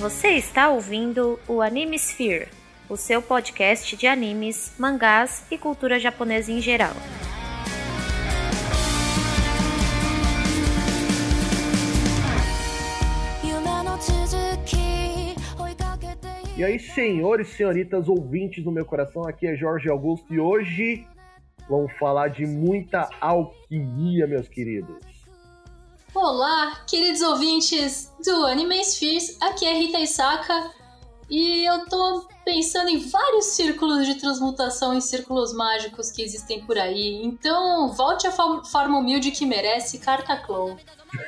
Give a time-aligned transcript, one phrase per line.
[0.00, 2.48] Você está ouvindo o Anime Sphere,
[2.88, 6.94] o seu podcast de animes, mangás e cultura japonesa em geral.
[16.56, 21.06] E aí, senhores e senhoritas ouvintes do meu coração, aqui é Jorge Augusto e hoje
[21.68, 25.09] vamos falar de muita alquimia, meus queridos.
[26.12, 30.72] Olá, queridos ouvintes do Anime Spheres, aqui é Rita Isaka
[31.30, 36.76] e eu tô pensando em vários círculos de transmutação em círculos mágicos que existem por
[36.76, 37.22] aí.
[37.22, 40.76] Então, volte à forma humilde que merece, Carta Clow.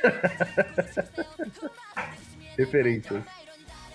[2.57, 3.23] Referências.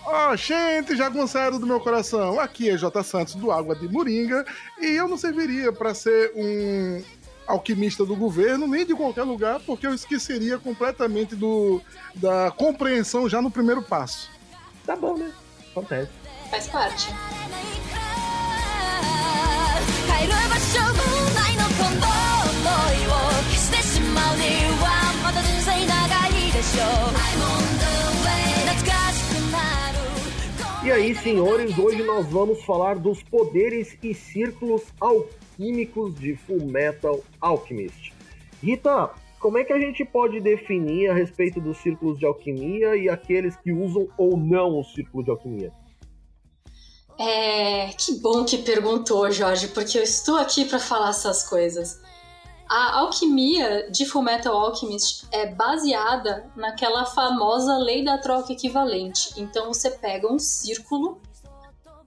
[0.03, 3.03] Ó, oh, gente, jagunçado do meu coração, aqui é J.
[3.03, 4.43] Santos do Água de Moringa
[4.79, 7.03] e eu não serviria para ser um
[7.49, 11.81] alquimista do governo nem de qualquer lugar, porque eu esqueceria completamente do,
[12.13, 14.29] da compreensão já no primeiro passo.
[14.85, 15.31] Tá bom, né?
[15.71, 16.11] Acontece.
[16.51, 17.09] Faz parte.
[30.83, 37.21] E aí, senhores, hoje nós vamos falar dos poderes e círculos alquímicos de Full Metal
[37.41, 38.13] Alchemist.
[38.63, 43.09] Rita, como é que a gente pode definir a respeito dos círculos de alquimia e
[43.09, 45.73] aqueles que usam ou não o círculo de alquimia?
[47.17, 51.99] É, que bom que perguntou, Jorge, porque eu estou aqui para falar essas coisas.
[52.69, 59.33] A alquimia de Fullmetal Alchemist é baseada naquela famosa lei da troca equivalente.
[59.35, 61.19] Então você pega um círculo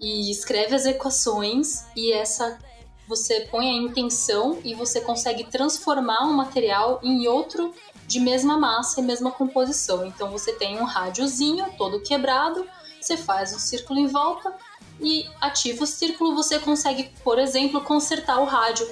[0.00, 2.58] e escreve as equações e essa
[3.06, 7.74] você põe a intenção e você consegue transformar um material em outro
[8.06, 10.06] de mesma massa e mesma composição.
[10.06, 12.66] Então você tem um rádiozinho todo quebrado,
[13.00, 14.54] você faz um círculo em volta
[15.00, 18.88] e ativa o círculo, você consegue, por exemplo, consertar o rádio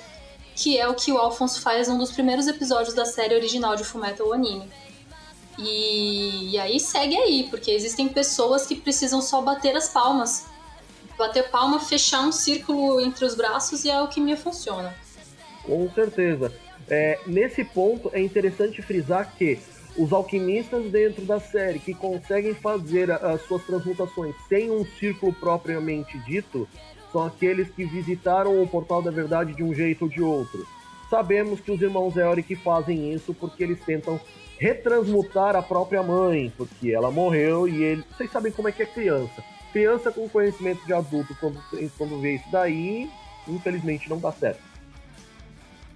[0.61, 3.83] que é o que o Alphonse faz num dos primeiros episódios da série original de
[3.83, 4.71] Fullmetal Anime.
[5.59, 10.47] E, e aí segue aí, porque existem pessoas que precisam só bater as palmas.
[11.21, 14.95] Bater palma, fechar um círculo entre os braços e a alquimia funciona.
[15.63, 16.51] Com certeza.
[16.89, 19.59] É, nesse ponto é interessante frisar que
[19.99, 26.19] os alquimistas dentro da série que conseguem fazer as suas transmutações sem um círculo propriamente
[26.21, 26.67] dito,
[27.13, 30.67] são aqueles que visitaram o Portal da Verdade de um jeito ou de outro.
[31.11, 34.19] Sabemos que os irmãos Eoric fazem isso porque eles tentam
[34.59, 38.05] retransmutar a própria mãe, porque ela morreu e ele.
[38.17, 39.45] Vocês sabem como é que é criança.
[39.73, 41.63] Criança com conhecimento de adulto, quando,
[41.97, 43.11] quando vê isso daí,
[43.47, 44.71] infelizmente não dá certo.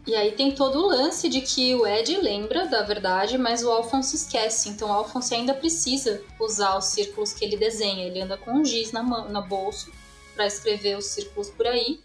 [0.07, 3.71] E aí tem todo o lance de que o Ed lembra da verdade, mas o
[3.71, 4.69] Alphonse esquece.
[4.69, 8.05] Então o Alphonse ainda precisa usar os círculos que ele desenha.
[8.05, 9.91] Ele anda com um giz na, na bolsa
[10.35, 12.01] para escrever os círculos por aí.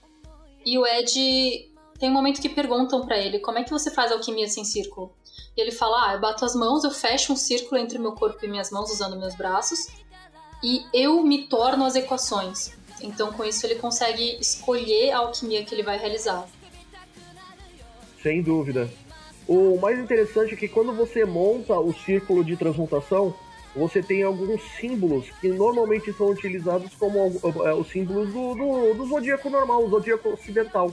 [0.65, 1.69] E o Ed
[1.99, 5.13] tem um momento que perguntam para ele como é que você faz alquimia sem círculo.
[5.57, 8.43] E ele fala: Ah, eu bato as mãos, eu fecho um círculo entre meu corpo
[8.45, 9.87] e minhas mãos usando meus braços
[10.63, 12.77] e eu me torno as equações.
[13.01, 16.45] Então, com isso, ele consegue escolher a alquimia que ele vai realizar.
[18.21, 18.89] Sem dúvida.
[19.47, 23.33] O mais interessante é que quando você monta o círculo de transmutação,
[23.75, 27.17] você tem alguns símbolos que normalmente são utilizados como
[27.65, 30.91] é, os símbolos do, do, do, zodíaco normal, o zodíaco ocidental.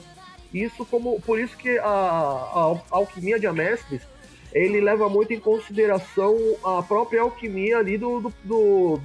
[0.55, 4.03] Isso como por isso que a, a, alquimia de Amestres
[4.53, 9.01] ele leva muito em consideração a própria alquimia ali do, do, do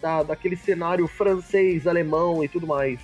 [0.00, 3.00] da, daquele cenário francês, alemão e tudo mais.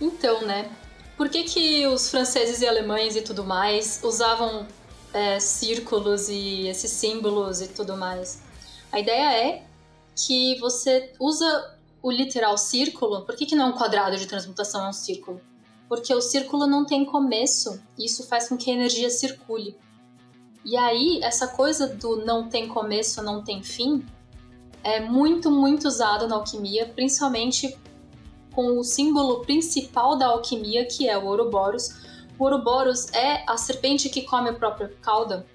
[0.00, 0.70] Então, né?
[1.16, 4.66] Por que, que os franceses e alemães e tudo mais usavam
[5.12, 8.42] é, círculos e esses símbolos e tudo mais?
[8.90, 9.62] A ideia é
[10.16, 13.22] que você usa o literal círculo.
[13.26, 15.40] Por que, que não é um quadrado de transmutação, é um círculo?
[15.88, 19.76] Porque o círculo não tem começo e isso faz com que a energia circule.
[20.64, 24.04] E aí, essa coisa do não tem começo, não tem fim,
[24.82, 27.76] é muito, muito usado na alquimia, principalmente
[28.52, 32.00] com o símbolo principal da alquimia, que é o Ouroboros.
[32.38, 35.46] O Ouroboros é a serpente que come a própria cauda,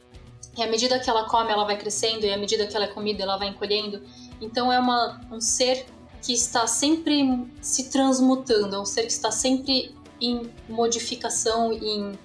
[0.57, 2.87] e à medida que ela come, ela vai crescendo, e à medida que ela é
[2.87, 4.01] comida, ela vai encolhendo.
[4.39, 5.85] Então é uma, um ser
[6.21, 12.17] que está sempre se transmutando, é um ser que está sempre em modificação, em,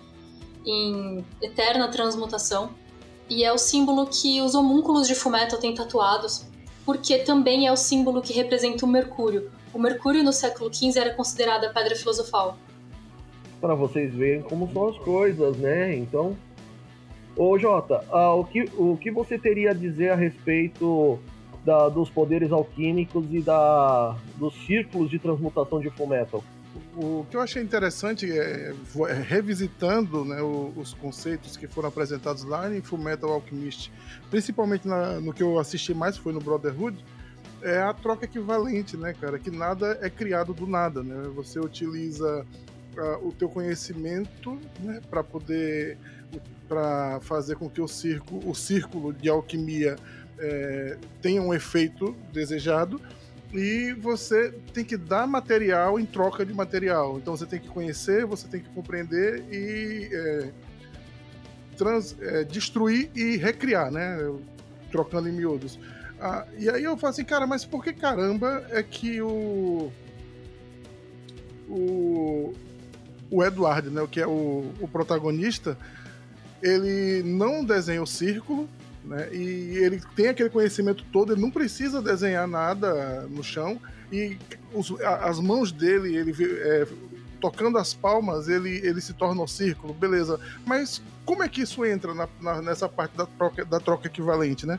[0.64, 2.70] em eterna transmutação.
[3.29, 6.46] E é o símbolo que os homúnculos de Fumeto têm tatuados,
[6.85, 9.50] porque também é o símbolo que representa o Mercúrio.
[9.73, 12.56] O Mercúrio no século XV era considerado a pedra filosofal.
[13.61, 15.94] Para vocês verem como são as coisas, né?
[15.97, 16.37] Então,
[17.37, 21.19] Ô Jota, uh, o, que, o que você teria a dizer a respeito
[21.65, 26.43] da, dos poderes alquímicos e da, dos círculos de transmutação de Fullmetal.
[26.97, 28.75] O que eu achei interessante é,
[29.09, 33.93] é revisitando né, os conceitos que foram apresentados lá em Fullmetal Alchemist,
[34.31, 37.05] principalmente na, no que eu assisti mais foi no Brotherhood,
[37.62, 39.38] é a troca equivalente, né, cara?
[39.38, 41.29] Que nada é criado do nada, né?
[41.35, 42.47] Você utiliza
[42.97, 45.99] uh, o teu conhecimento né, para poder
[46.69, 49.97] para fazer com que o círculo, o círculo de alquimia
[50.38, 53.00] é, tenha um efeito desejado
[53.52, 57.19] e você tem que dar material em troca de material.
[57.19, 60.50] Então você tem que conhecer, você tem que compreender e é,
[61.76, 64.19] trans, é, destruir e recriar, né?
[64.91, 65.79] Trocando em miúdos.
[66.20, 69.91] Ah, e aí eu falo assim, cara, mas por que caramba é que o.
[71.69, 72.55] O.
[73.31, 74.06] O Edward, né?
[74.11, 75.79] Que é o, o protagonista,
[76.62, 78.69] ele não desenha o círculo,
[79.05, 79.29] né?
[79.32, 83.81] E ele tem aquele conhecimento todo, ele não precisa desenhar nada no chão.
[84.12, 84.37] E
[84.75, 86.87] os, as mãos dele, ele é,
[87.41, 90.38] tocando as palmas, ele, ele se torna o círculo, beleza.
[90.67, 94.67] Mas como é que isso entra na, na, nessa parte da troca, da troca equivalente,
[94.67, 94.79] né?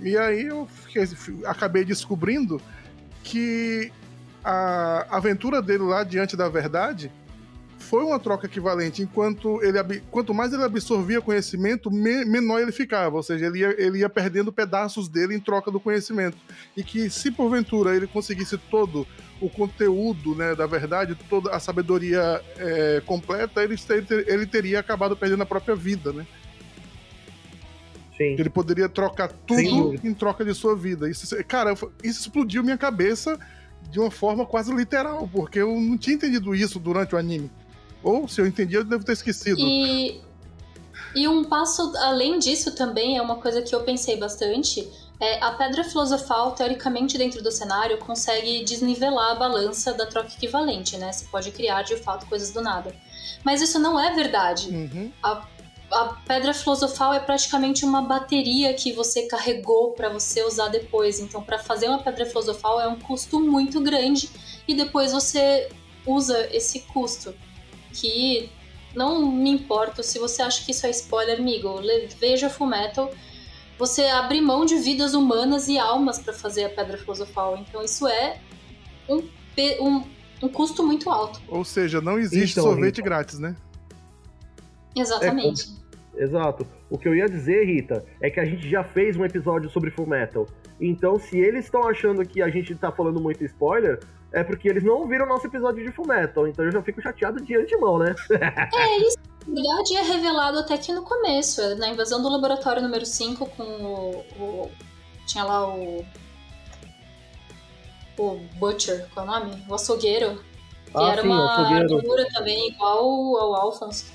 [0.00, 1.04] E aí eu fiquei,
[1.46, 2.60] acabei descobrindo
[3.22, 3.92] que
[4.44, 7.10] a aventura dele lá diante da verdade
[7.82, 9.02] foi uma troca equivalente.
[9.02, 13.16] Enquanto ele, quanto mais ele absorvia conhecimento, me, menor ele ficava.
[13.16, 16.38] Ou seja, ele ia, ele ia perdendo pedaços dele em troca do conhecimento.
[16.76, 19.06] E que se porventura ele conseguisse todo
[19.40, 23.74] o conteúdo né, da verdade, toda a sabedoria é, completa, ele,
[24.26, 26.24] ele teria acabado perdendo a própria vida, né?
[28.16, 28.36] Sim.
[28.38, 31.10] Ele poderia trocar tudo em troca de sua vida.
[31.10, 31.74] Isso, cara,
[32.04, 33.38] isso explodiu minha cabeça
[33.90, 37.50] de uma forma quase literal, porque eu não tinha entendido isso durante o anime.
[38.02, 39.58] Ou, se eu entendi, eu devo ter esquecido.
[39.60, 40.20] E,
[41.14, 44.88] e um passo além disso também é uma coisa que eu pensei bastante.
[45.20, 50.96] É, a pedra filosofal, teoricamente, dentro do cenário, consegue desnivelar a balança da troca equivalente,
[50.96, 51.12] né?
[51.12, 52.92] Você pode criar, de fato, coisas do nada.
[53.44, 54.68] Mas isso não é verdade.
[54.68, 55.12] Uhum.
[55.22, 55.46] A,
[55.92, 61.20] a pedra filosofal é praticamente uma bateria que você carregou para você usar depois.
[61.20, 64.28] Então, para fazer uma pedra filosofal é um custo muito grande
[64.66, 65.68] e depois você
[66.04, 67.32] usa esse custo
[67.92, 68.50] que
[68.94, 71.80] não me importo se você acha que isso é spoiler, amigo.
[72.18, 73.10] Veja Fullmetal.
[73.78, 77.56] Você abre mão de vidas humanas e almas para fazer a Pedra Filosofal.
[77.56, 78.38] Então isso é
[79.08, 79.22] um,
[79.80, 80.04] um,
[80.42, 81.40] um, custo muito alto.
[81.48, 83.02] Ou seja, não existe então, sorvete Rita.
[83.02, 83.56] grátis, né?
[84.94, 85.72] Exatamente.
[86.14, 86.66] É, exato.
[86.90, 89.90] O que eu ia dizer, Rita, é que a gente já fez um episódio sobre
[89.90, 90.46] Fullmetal.
[90.80, 94.00] Então, se eles estão achando que a gente tá falando muito spoiler,
[94.32, 97.40] é porque eles não ouviram o nosso episódio de Fullmetal, então eu já fico chateado
[97.40, 98.14] de antemão, né?
[98.74, 102.82] é, isso na verdade é revelado até aqui no começo, é na invasão do laboratório
[102.82, 104.70] número 5 com o, o,
[105.26, 106.04] Tinha lá o.
[108.18, 109.64] O Butcher, qual é o nome?
[109.68, 110.42] O açougueiro.
[110.86, 114.12] Que ah, era sim, uma armadura também, igual ao Alphonse.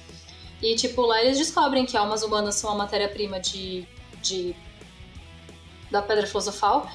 [0.61, 3.87] E, tipo, lá eles descobrem que almas humanas são a matéria-prima de,
[4.21, 4.55] de.
[5.89, 6.87] da Pedra Filosofal.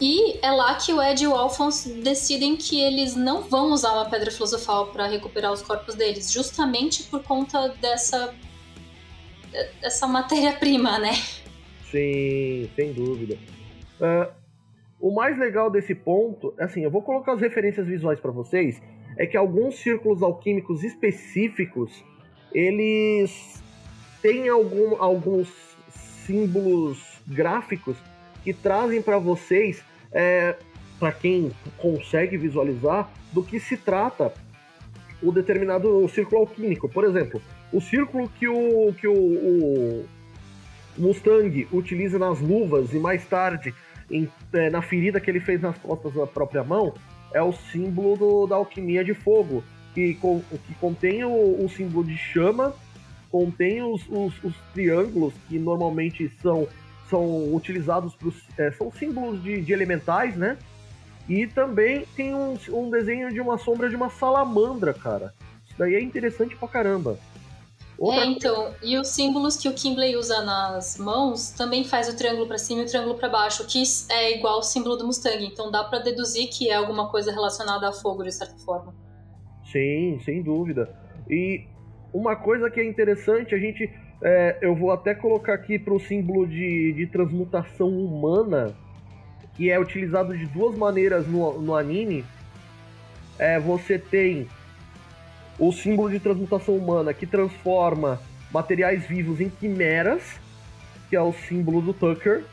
[0.00, 3.92] E é lá que o Ed e o Alphonse decidem que eles não vão usar
[3.92, 8.34] uma pedra filosofal para recuperar os corpos deles, justamente por conta dessa
[9.80, 11.12] dessa matéria-prima, né?
[11.90, 13.38] Sim, sem dúvida.
[13.98, 14.30] Uh,
[15.00, 18.82] o mais legal desse ponto, assim, eu vou colocar as referências visuais para vocês,
[19.16, 22.04] é que alguns círculos alquímicos específicos,
[22.52, 23.62] eles
[24.20, 25.48] têm algum, alguns
[26.26, 27.96] símbolos gráficos
[28.42, 29.82] que trazem para vocês,
[30.16, 30.56] é,
[30.98, 34.32] para quem consegue visualizar, do que se trata
[35.22, 36.88] o determinado círculo alquímico.
[36.88, 40.06] Por exemplo, o círculo que o, que o, o
[40.96, 43.74] Mustang utiliza nas luvas e mais tarde
[44.10, 46.94] em, é, na ferida que ele fez nas costas da própria mão
[47.34, 49.62] é o símbolo do, da alquimia de fogo,
[49.94, 52.74] que, que contém o, o símbolo de chama,
[53.30, 56.66] contém os, os, os triângulos que normalmente são
[57.08, 60.58] são utilizados para é, são símbolos de, de, elementais, né?
[61.28, 65.34] E também tem um, um, desenho de uma sombra de uma salamandra, cara.
[65.66, 67.18] Isso daí é interessante pra caramba.
[67.98, 72.16] Outra é, então, e os símbolos que o Kimbley usa nas mãos também faz o
[72.16, 75.44] triângulo para cima e o triângulo para baixo, que é igual ao símbolo do Mustang.
[75.44, 78.94] Então dá para deduzir que é alguma coisa relacionada a fogo de certa forma.
[79.72, 80.94] Sim, sem dúvida.
[81.28, 81.64] E
[82.12, 83.90] uma coisa que é interessante, a gente
[84.22, 88.74] é, eu vou até colocar aqui para o símbolo de, de transmutação humana,
[89.54, 92.24] que é utilizado de duas maneiras no, no anime.
[93.38, 94.48] É, você tem
[95.58, 98.20] o símbolo de transmutação humana que transforma
[98.50, 100.22] materiais vivos em quimeras,
[101.08, 102.44] que é o símbolo do Tucker.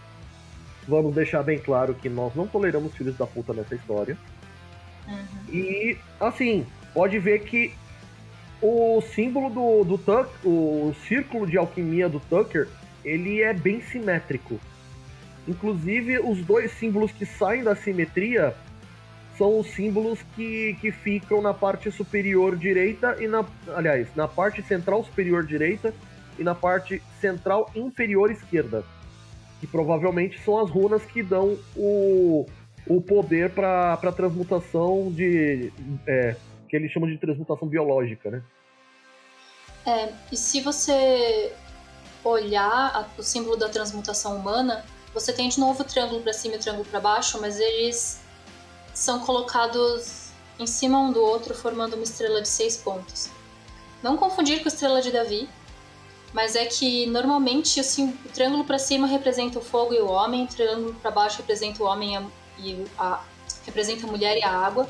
[0.87, 4.17] Vamos deixar bem claro que nós não toleramos filhos da puta nessa história.
[5.07, 5.53] Uhum.
[5.53, 7.73] E, assim, pode ver que
[8.63, 12.69] o símbolo do, do Tucker, o círculo de alquimia do Tucker,
[13.03, 14.57] ele é bem simétrico.
[15.45, 18.55] Inclusive, os dois símbolos que saem da simetria
[19.37, 23.43] são os símbolos que, que ficam na parte superior direita e na.
[23.75, 25.93] Aliás, na parte central superior direita
[26.39, 28.85] e na parte central inferior esquerda.
[29.59, 32.45] Que provavelmente são as runas que dão o,
[32.87, 35.73] o poder para a transmutação de.
[36.07, 36.35] É,
[36.73, 38.41] que eles chamam de transmutação biológica, né?
[39.85, 41.53] É, e se você
[42.23, 46.55] olhar a, o símbolo da transmutação humana, você tem de novo o triângulo para cima
[46.55, 48.19] e o triângulo para baixo, mas eles
[48.91, 53.29] são colocados em cima um do outro, formando uma estrela de seis pontos.
[54.01, 55.47] Não confundir com a estrela de Davi,
[56.33, 60.45] mas é que normalmente assim, o triângulo para cima representa o fogo e o homem,
[60.45, 62.27] o triângulo para baixo representa o homem
[62.57, 63.23] e a,
[63.63, 64.89] representa a mulher e a água.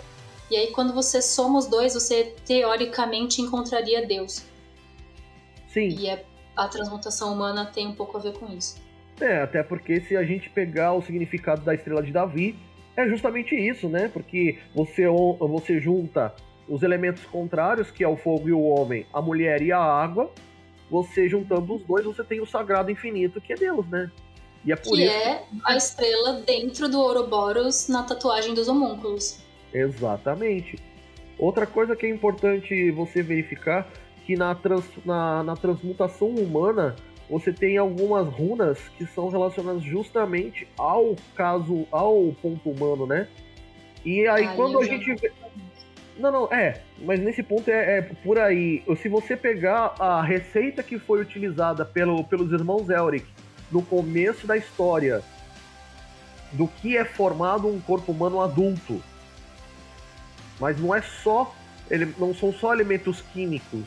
[0.53, 4.45] E aí quando você soma os dois, você teoricamente encontraria Deus.
[5.67, 5.87] Sim.
[5.97, 6.23] E é,
[6.55, 8.79] a transmutação humana tem um pouco a ver com isso.
[9.19, 12.55] É, até porque se a gente pegar o significado da estrela de Davi,
[12.95, 14.07] é justamente isso, né?
[14.13, 15.07] Porque você,
[15.39, 16.31] você junta
[16.69, 20.31] os elementos contrários, que é o fogo e o homem, a mulher e a água.
[20.87, 24.11] Você juntando os dois, você tem o sagrado infinito, que é Deus, né?
[24.63, 25.11] E é por que isso...
[25.11, 29.42] é a estrela dentro do Ouroboros na tatuagem dos homúnculos.
[29.73, 30.77] Exatamente.
[31.37, 33.87] Outra coisa que é importante você verificar
[34.25, 36.95] que na, trans, na, na transmutação humana
[37.29, 43.27] você tem algumas runas que são relacionadas justamente ao caso, ao ponto humano, né?
[44.05, 45.31] E aí Ai, quando a gente vê...
[46.17, 48.83] Não, não, é, mas nesse ponto é, é, por aí.
[49.01, 53.25] Se você pegar a receita que foi utilizada pelo, pelos irmãos Elric
[53.71, 55.23] no começo da história
[56.51, 59.01] do que é formado um corpo humano adulto,
[60.63, 61.53] mas não é só,
[61.91, 63.83] ele, não são só elementos químicos,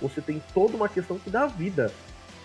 [0.00, 1.92] você tem toda uma questão que dá vida.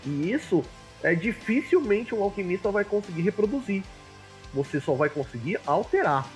[0.03, 0.65] E isso
[1.03, 3.83] é dificilmente um alquimista vai conseguir reproduzir.
[4.55, 6.27] Você só vai conseguir alterar.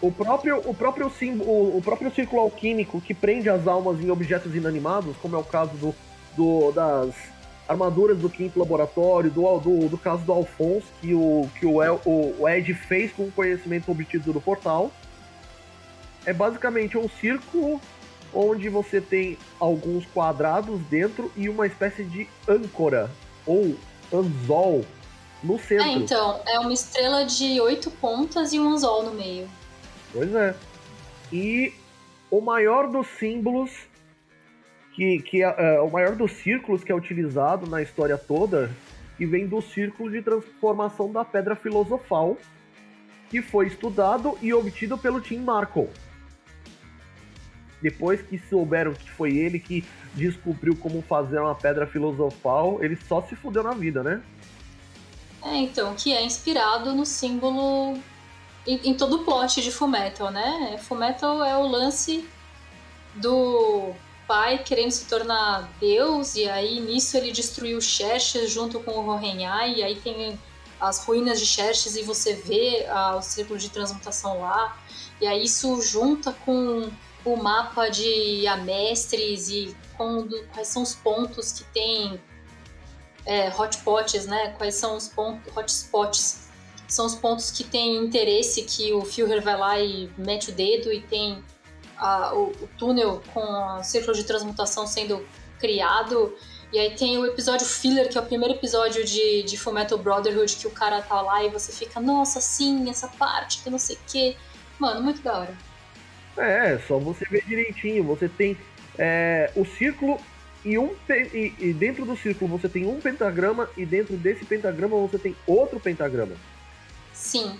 [0.00, 4.54] O próprio, o próprio símbolo, o próprio círculo alquímico que prende as almas em objetos
[4.54, 5.94] inanimados, como é o caso do,
[6.34, 7.14] do das
[7.68, 12.00] armaduras do quinto laboratório, do, do, do caso do Alphonse, que o, que o, El,
[12.06, 14.90] o, Ed fez com o conhecimento obtido do portal.
[16.28, 17.80] É basicamente um círculo
[18.34, 23.10] onde você tem alguns quadrados dentro e uma espécie de âncora
[23.46, 23.74] ou
[24.12, 24.84] anzol
[25.42, 25.86] no centro.
[25.86, 29.48] É, então, é uma estrela de oito pontas e um anzol no meio.
[30.12, 30.54] Pois é.
[31.32, 31.72] E
[32.30, 33.70] o maior dos símbolos
[34.92, 38.70] que, que é, é, o maior dos círculos que é utilizado na história toda
[39.18, 42.36] e vem do círculo de transformação da pedra filosofal
[43.30, 45.88] que foi estudado e obtido pelo Tim Markle.
[47.80, 53.22] Depois que souberam que foi ele que descobriu como fazer uma pedra filosofal, ele só
[53.22, 54.22] se fudeu na vida, né?
[55.44, 57.96] É, então, que é inspirado no símbolo
[58.66, 60.78] em, em todo o plot de Fullmetal, né?
[60.78, 62.28] Fullmetal é o lance
[63.14, 63.94] do
[64.26, 69.76] pai querendo se tornar Deus, e aí nisso ele destruiu Xerxes junto com o Hohenhai,
[69.76, 70.38] e aí tem
[70.78, 74.76] as ruínas de Xerxes e você vê ah, o círculo de transmutação lá,
[75.20, 76.90] e aí isso junta com
[77.32, 82.20] o mapa de amestres e quando, quais são os pontos que tem
[83.26, 84.54] é, hotspots, né?
[84.56, 86.48] Quais são os pontos, hotspots?
[86.86, 90.90] São os pontos que tem interesse que o Führer vai lá e mete o dedo
[90.90, 91.44] e tem
[91.98, 95.26] a, o, o, túnel com o círculo de transmutação sendo
[95.58, 96.34] criado.
[96.72, 100.56] E aí tem o episódio filler, que é o primeiro episódio de, de Fullmetal Brotherhood,
[100.56, 103.96] que o cara tá lá e você fica, nossa, sim, essa parte, que não sei
[103.96, 104.36] o quê.
[104.78, 105.67] Mano, muito da hora.
[106.38, 108.04] É, só você ver direitinho.
[108.04, 108.56] Você tem
[108.96, 110.20] é, o círculo
[110.64, 114.96] e, um, e, e, dentro do círculo você tem um pentagrama e dentro desse pentagrama
[114.96, 116.34] você tem outro pentagrama.
[117.12, 117.58] Sim.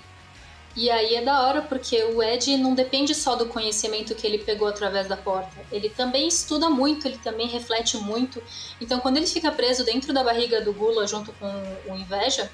[0.77, 4.39] E aí é da hora porque o Ed não depende só do conhecimento que ele
[4.39, 5.57] pegou através da porta.
[5.73, 8.43] Ele também estuda muito, ele também reflete muito.
[8.81, 11.49] Então quando ele fica preso dentro da barriga do Gula junto com
[11.89, 12.51] o Inveja,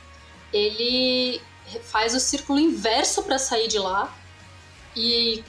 [0.52, 1.40] ele
[1.82, 4.14] faz o círculo inverso para sair de lá.
[4.96, 5.42] E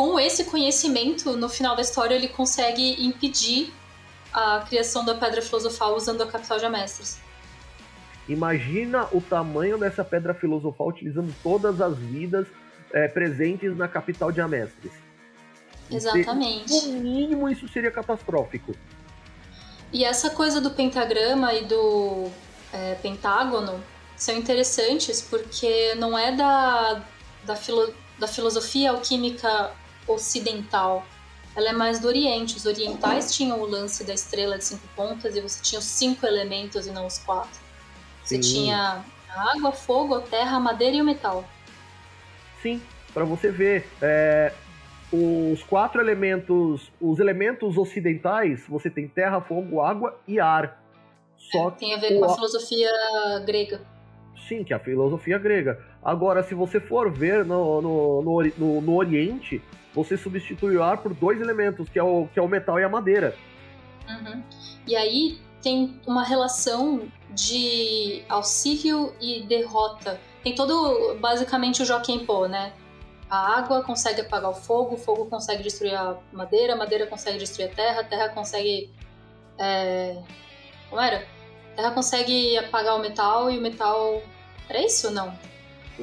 [0.00, 3.70] com esse conhecimento, no final da história, ele consegue impedir
[4.32, 7.20] a criação da Pedra Filosofal usando a Capital de Amestres.
[8.26, 12.46] Imagina o tamanho dessa Pedra Filosofal utilizando todas as vidas
[12.94, 14.90] é, presentes na Capital de Amestres.
[15.90, 16.72] Exatamente.
[16.72, 18.74] No mínimo, isso seria catastrófico.
[19.92, 22.30] E essa coisa do pentagrama e do
[22.72, 23.78] é, pentágono
[24.16, 27.02] são interessantes porque não é da,
[27.44, 31.04] da, filo, da filosofia alquímica ocidental,
[31.54, 32.56] ela é mais do Oriente.
[32.56, 36.26] Os orientais tinham o lance da estrela de cinco pontas e você tinha os cinco
[36.26, 37.58] elementos e não os quatro.
[38.24, 38.54] Você Sim.
[38.54, 41.44] tinha a água, fogo, a terra, a madeira e o metal.
[42.62, 42.80] Sim,
[43.12, 44.52] para você ver, é,
[45.12, 50.80] os quatro elementos, os elementos ocidentais, você tem terra, fogo, água e ar.
[51.36, 52.90] Só é, tem a ver com a filosofia
[53.44, 53.80] grega.
[54.46, 55.89] Sim, que é a filosofia grega.
[56.02, 59.62] Agora, se você for ver no, no, no, no, no Oriente,
[59.94, 62.84] você substitui o ar por dois elementos, que é o, que é o metal e
[62.84, 63.36] a madeira.
[64.08, 64.42] Uhum.
[64.86, 70.18] E aí tem uma relação de auxílio e derrota.
[70.42, 72.72] Tem todo, basicamente, o Joaquim Pô, né?
[73.28, 77.38] A água consegue apagar o fogo, o fogo consegue destruir a madeira, a madeira consegue
[77.38, 78.90] destruir a terra, a terra consegue.
[79.58, 80.20] É...
[80.88, 81.24] Como era?
[81.72, 84.22] A terra consegue apagar o metal e o metal.
[84.68, 85.32] Era isso ou não?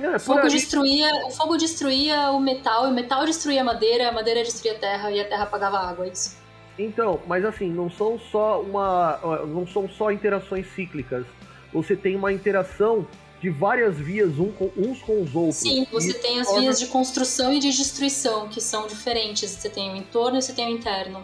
[0.02, 4.12] É, o, fogo destruía, o fogo destruía o metal, o metal destruía a madeira, a
[4.12, 6.38] madeira destruía a terra e a terra apagava a água, é isso.
[6.78, 9.20] Então, mas assim, não são só uma.
[9.48, 11.26] não são só interações cíclicas.
[11.74, 13.08] Você tem uma interação
[13.42, 15.58] de várias vias um com, uns com os outros.
[15.58, 19.50] Sim, você tem as vias de construção e de destruição, que são diferentes.
[19.50, 21.24] Você tem o entorno e você tem o interno.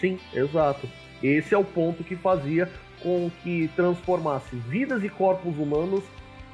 [0.00, 0.88] Sim, exato.
[1.22, 2.70] Esse é o ponto que fazia
[3.02, 6.02] com que transformasse vidas e corpos humanos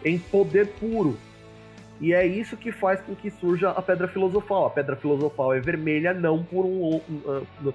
[0.05, 1.19] em poder puro,
[2.01, 4.67] e é isso que faz com que surja a pedra filosofal.
[4.67, 7.73] A pedra filosofal é vermelha não por um, um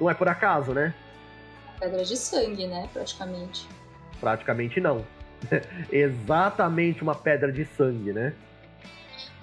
[0.00, 0.94] não é por acaso, né?
[1.78, 3.68] Pedra de sangue, né, praticamente.
[4.20, 5.04] Praticamente não.
[5.90, 8.34] Exatamente uma pedra de sangue, né?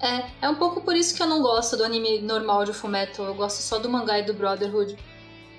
[0.02, 3.22] É, é um pouco por isso que eu não gosto do anime normal de Fumeto.
[3.22, 4.96] Eu gosto só do mangá e do Brotherhood.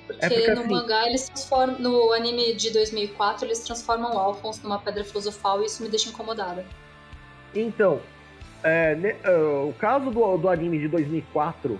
[0.07, 0.71] Porque, é porque no assim...
[0.71, 1.79] mangá eles transformam.
[1.79, 6.09] No anime de 2004, eles transformam o Alphonse numa pedra filosofal e isso me deixa
[6.09, 6.65] incomodada.
[7.53, 8.01] Então,
[8.63, 11.79] é, ne, uh, o caso do, do anime de 2004,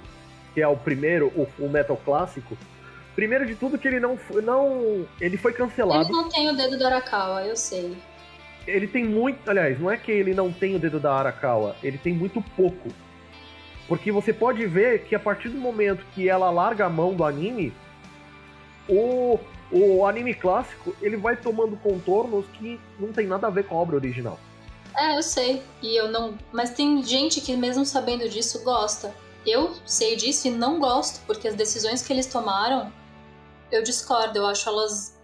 [0.53, 2.57] que é o primeiro, o, o Metal clássico,
[3.15, 5.05] primeiro de tudo que ele não, não.
[5.19, 6.05] Ele foi cancelado.
[6.05, 7.97] Ele não tem o dedo da Arakawa, eu sei.
[8.67, 9.49] Ele tem muito.
[9.49, 12.89] Aliás, não é que ele não tem o dedo da Arakawa, ele tem muito pouco.
[13.87, 17.25] Porque você pode ver que a partir do momento que ela larga a mão do
[17.25, 17.73] anime,
[18.87, 19.37] o,
[19.69, 23.79] o anime clássico ele vai tomando contornos que não tem nada a ver com a
[23.79, 24.39] obra original.
[24.97, 25.63] É, eu sei.
[25.81, 26.37] E eu não.
[26.51, 29.13] Mas tem gente que, mesmo sabendo disso, gosta.
[29.45, 32.91] Eu sei disso e não gosto, porque as decisões que eles tomaram,
[33.71, 34.37] eu discordo.
[34.37, 35.17] Eu acho elas.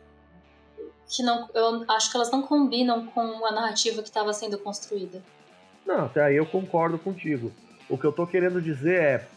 [1.07, 1.49] que não.
[1.53, 5.21] Eu acho que elas não combinam com a narrativa que estava sendo construída.
[5.85, 7.51] Não, até aí eu concordo contigo.
[7.89, 9.27] O que eu tô querendo dizer é.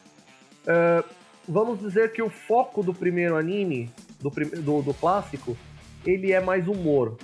[0.61, 1.05] Uh,
[1.49, 3.91] vamos dizer que o foco do primeiro anime,
[4.21, 5.57] do, do, do clássico,
[6.05, 7.17] ele é mais humor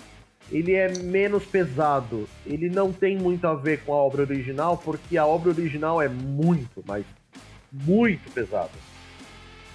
[0.50, 2.28] ele é menos pesado.
[2.46, 6.09] Ele não tem muito a ver com a obra original, porque a obra original é
[6.09, 7.04] muito, mas
[7.72, 8.70] muito pesada.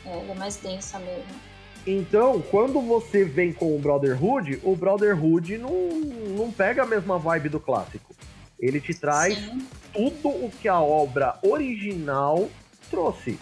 [0.06, 1.52] É, ela é mais densa mesmo.
[1.86, 5.90] Então, quando você vem com o Brotherhood, o Brotherhood não,
[6.38, 8.16] não pega a mesma vibe do clássico.
[8.60, 9.66] Ele te traz Sim.
[9.92, 12.48] tudo o que a obra original
[12.90, 13.40] trouxe.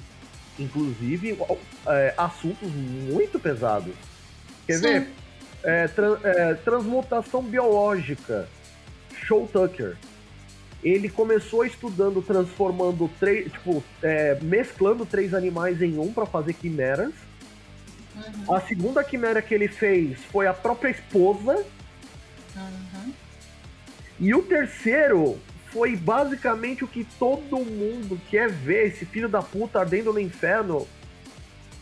[0.58, 1.38] Inclusive
[1.86, 3.94] é, assuntos muito pesados.
[4.66, 4.82] Quer Sim.
[4.82, 5.10] ver?
[5.64, 8.48] É, tra é, transmutação biológica.
[9.26, 9.98] Show Tucker.
[10.84, 17.14] Ele começou estudando, transformando três, tipo, é, mesclando três animais em um para fazer quimeras.
[18.16, 18.56] Uhum.
[18.56, 21.66] A segunda quimera que ele fez foi a própria esposa.
[22.56, 23.14] Uhum.
[24.20, 29.80] E o terceiro foi basicamente o que todo mundo quer ver esse filho da puta
[29.80, 30.88] ardendo no inferno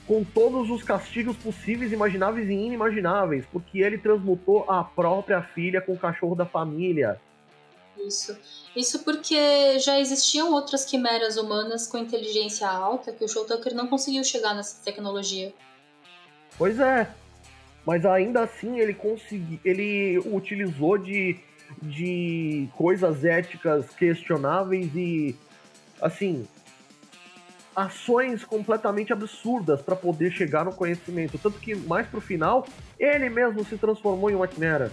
[0.08, 5.94] com todos os castigos possíveis, imagináveis e inimagináveis, porque ele transmutou a própria filha com
[5.94, 7.20] o cachorro da família.
[8.00, 8.38] Isso.
[8.76, 14.24] Isso porque já existiam outras quimeras humanas com inteligência alta que o Showtucker não conseguiu
[14.24, 15.54] chegar nessa tecnologia.
[16.58, 17.10] Pois é.
[17.86, 19.60] Mas ainda assim ele conseguiu.
[19.64, 21.40] Ele utilizou de,
[21.82, 25.36] de coisas éticas questionáveis e.
[26.02, 26.48] Assim,
[27.78, 31.38] ações completamente absurdas para poder chegar no conhecimento.
[31.38, 34.92] Tanto que mais pro final, ele mesmo se transformou em uma quimera.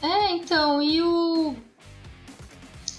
[0.00, 1.54] É, então, e o.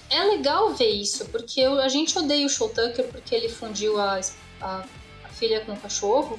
[0.08, 4.20] É legal ver isso, porque a gente odeia o Showtucker porque ele fundiu a,
[4.60, 4.84] a,
[5.24, 6.38] a filha com o cachorro,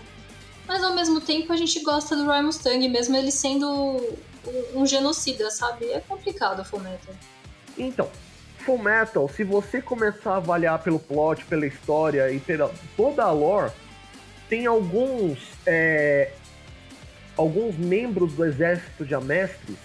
[0.65, 4.17] mas ao mesmo tempo a gente gosta do Roy Mustang, mesmo ele sendo um,
[4.73, 5.91] um genocida, sabe?
[5.91, 7.13] É complicado o Fullmetal.
[7.77, 8.09] Então,
[8.67, 13.31] Full Metal, se você começar a avaliar pelo plot, pela história e pela toda a
[13.31, 13.71] lore,
[14.49, 16.33] tem alguns é,
[17.37, 19.77] alguns membros do exército de Amestres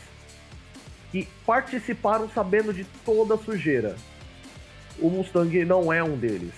[1.13, 3.95] que participaram sabendo de toda a sujeira.
[4.99, 6.55] O Mustang não é um deles.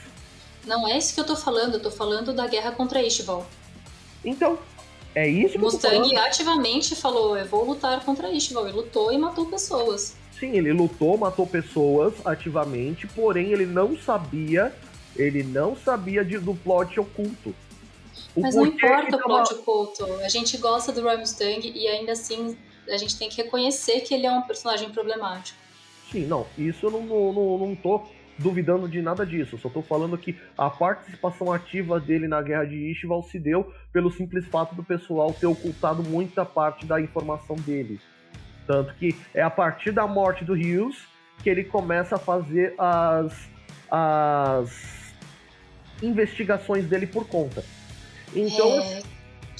[0.65, 3.47] Não é isso que eu tô falando, eu tô falando da guerra contra Ishval.
[4.25, 4.59] Então,
[5.15, 6.27] é isso que Mustang eu tô falando.
[6.27, 8.67] ativamente falou: eu vou lutar contra Ishval.
[8.67, 10.24] Ele lutou e matou pessoas.
[10.39, 14.73] Sim, ele lutou, matou pessoas ativamente, porém ele não sabia,
[15.17, 17.55] ele não sabia de, do plot oculto.
[18.35, 19.61] O Mas não importa o plot tava...
[19.61, 20.05] oculto.
[20.25, 22.57] A gente gosta do Roy Mustang e ainda assim
[22.89, 25.59] a gente tem que reconhecer que ele é um personagem problemático.
[26.11, 28.03] Sim, não, isso eu não, não, não tô
[28.39, 29.59] duvidando de nada disso.
[29.59, 34.11] Só tô falando que a participação ativa dele na guerra de Ishval se deu pelo
[34.11, 38.01] simples fato do pessoal ter ocultado muita parte da informação dele.
[38.67, 40.97] Tanto que é a partir da morte do Hughes
[41.43, 43.33] que ele começa a fazer as,
[43.91, 45.15] as
[46.03, 47.65] investigações dele por conta.
[48.35, 48.81] Então.
[48.81, 49.03] É...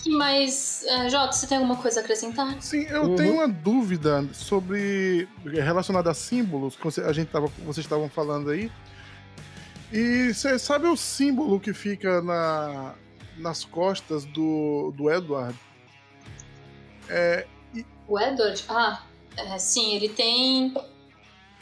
[0.07, 2.61] Mas, uh, Jota, você tem alguma coisa a acrescentar?
[2.61, 3.17] Sim, eu uhum.
[3.17, 8.71] tenho uma dúvida sobre relacionada a símbolos que a gente tava, vocês estavam falando aí.
[9.91, 12.95] E você sabe o símbolo que fica na,
[13.39, 15.59] nas costas do, do Edward?
[17.09, 17.47] É.
[18.07, 18.65] O Edward?
[18.69, 19.03] Ah,
[19.37, 20.75] é, sim, ele tem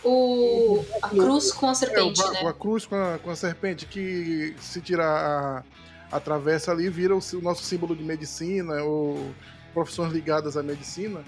[0.04, 2.40] o, a cruz com a serpente, é, o, né?
[2.46, 5.64] A cruz com a, com a serpente, que se tirar
[6.10, 9.32] a, a travessa ali, vira o, o, nosso símbolo de medicina, ou
[9.72, 11.24] profissões ligadas à medicina.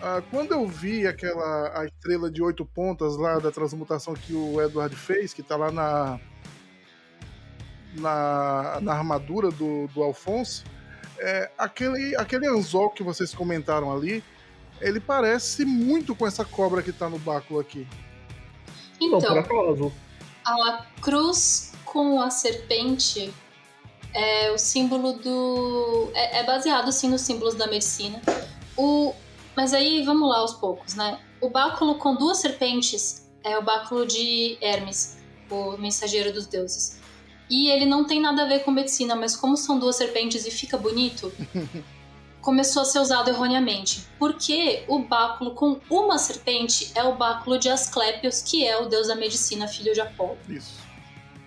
[0.00, 4.60] Ah, quando eu vi aquela a estrela de oito pontas lá da transmutação que o
[4.60, 6.20] Edward fez, que tá lá na,
[7.94, 10.64] na, na armadura do, do Alfonso,
[11.18, 14.22] é, aquele, aquele anzol que vocês comentaram ali,
[14.80, 17.86] ele parece muito com essa cobra que tá no báculo aqui.
[19.00, 19.44] Então,
[20.44, 23.32] a cruz com a serpente
[24.12, 26.10] é o símbolo do.
[26.14, 28.20] É, é, baseado sim nos símbolos da medicina.
[28.76, 29.14] O...
[29.56, 31.20] Mas aí vamos lá aos poucos, né?
[31.40, 35.18] O báculo com duas serpentes é o báculo de Hermes,
[35.50, 36.98] o mensageiro dos deuses.
[37.48, 40.50] E ele não tem nada a ver com medicina, mas como são duas serpentes e
[40.50, 41.32] fica bonito,
[42.44, 44.06] começou a ser usado erroneamente.
[44.18, 49.08] Porque o báculo com uma serpente é o báculo de Asclepios, que é o deus
[49.08, 50.36] da medicina, filho de Apolo.
[50.48, 50.84] Isso.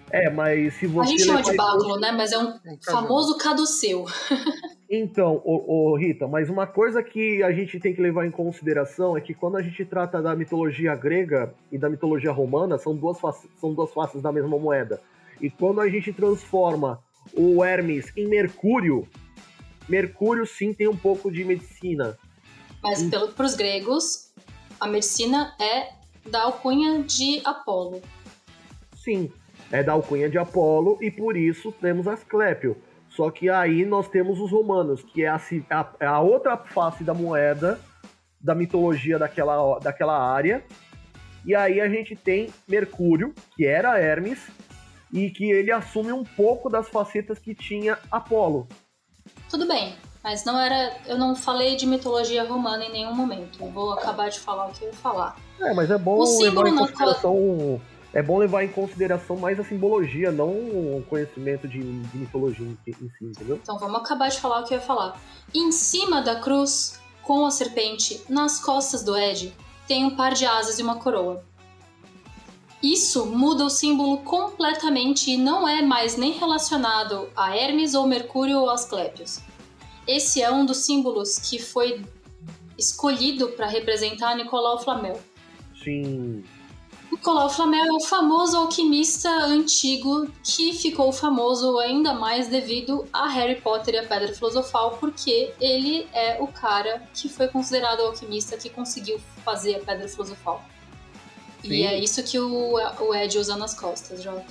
[0.10, 1.08] É, mas se você.
[1.08, 2.12] A gente chama de báculo, né?
[2.12, 4.06] Mas é um, um famoso caduceu.
[4.90, 9.18] então, ô, ô, Rita, mas uma coisa que a gente tem que levar em consideração
[9.18, 13.20] é que quando a gente trata da mitologia grega e da mitologia romana, são duas
[13.20, 15.02] faces, são duas faces da mesma moeda.
[15.42, 17.00] E quando a gente transforma
[17.36, 19.06] o Hermes em Mercúrio,
[19.88, 22.18] Mercúrio sim tem um pouco de medicina.
[22.84, 23.04] Mas
[23.36, 24.32] para os gregos,
[24.80, 25.94] a medicina é
[26.30, 28.02] da alcunha de Apolo.
[28.96, 29.32] Sim,
[29.72, 32.78] é da alcunha de Apolo e por isso temos Asclépio.
[33.10, 37.04] Só que aí nós temos os romanos, que é a, a, é a outra face
[37.04, 37.80] da moeda
[38.40, 40.64] da mitologia daquela, daquela área.
[41.46, 44.48] E aí a gente tem Mercúrio, que era Hermes,
[45.12, 48.68] e que ele assume um pouco das facetas que tinha Apolo.
[49.50, 50.98] Tudo bem, mas não era.
[51.06, 53.60] Eu não falei de mitologia romana em nenhum momento.
[53.62, 55.38] Eu vou acabar de falar o que eu ia falar.
[55.60, 57.82] É, mas é bom levar em consideração.
[58.14, 62.78] É bom levar em consideração mais a simbologia, não o conhecimento de, de mitologia em,
[62.88, 63.60] em si, entendeu?
[63.62, 65.20] Então vamos acabar de falar o que eu ia falar.
[65.54, 69.54] Em cima da cruz, com a serpente, nas costas do Ed,
[69.88, 71.44] tem um par de asas e uma coroa.
[72.82, 78.60] Isso muda o símbolo completamente e não é mais nem relacionado a Hermes ou Mercúrio
[78.60, 79.40] ou Asclepios.
[80.08, 82.06] Esse é um dos símbolos que foi
[82.78, 85.20] escolhido para representar Nicolau Flamel.
[85.84, 86.44] Sim.
[87.12, 93.60] Nicolau Flamel é um famoso alquimista antigo que ficou famoso ainda mais devido a Harry
[93.60, 98.56] Potter e a Pedra Filosofal, porque ele é o cara que foi considerado o alquimista
[98.56, 100.64] que conseguiu fazer a Pedra Filosofal.
[101.62, 101.70] Sim.
[101.70, 104.46] E é isso que o, o Ed usa nas costas, Jota.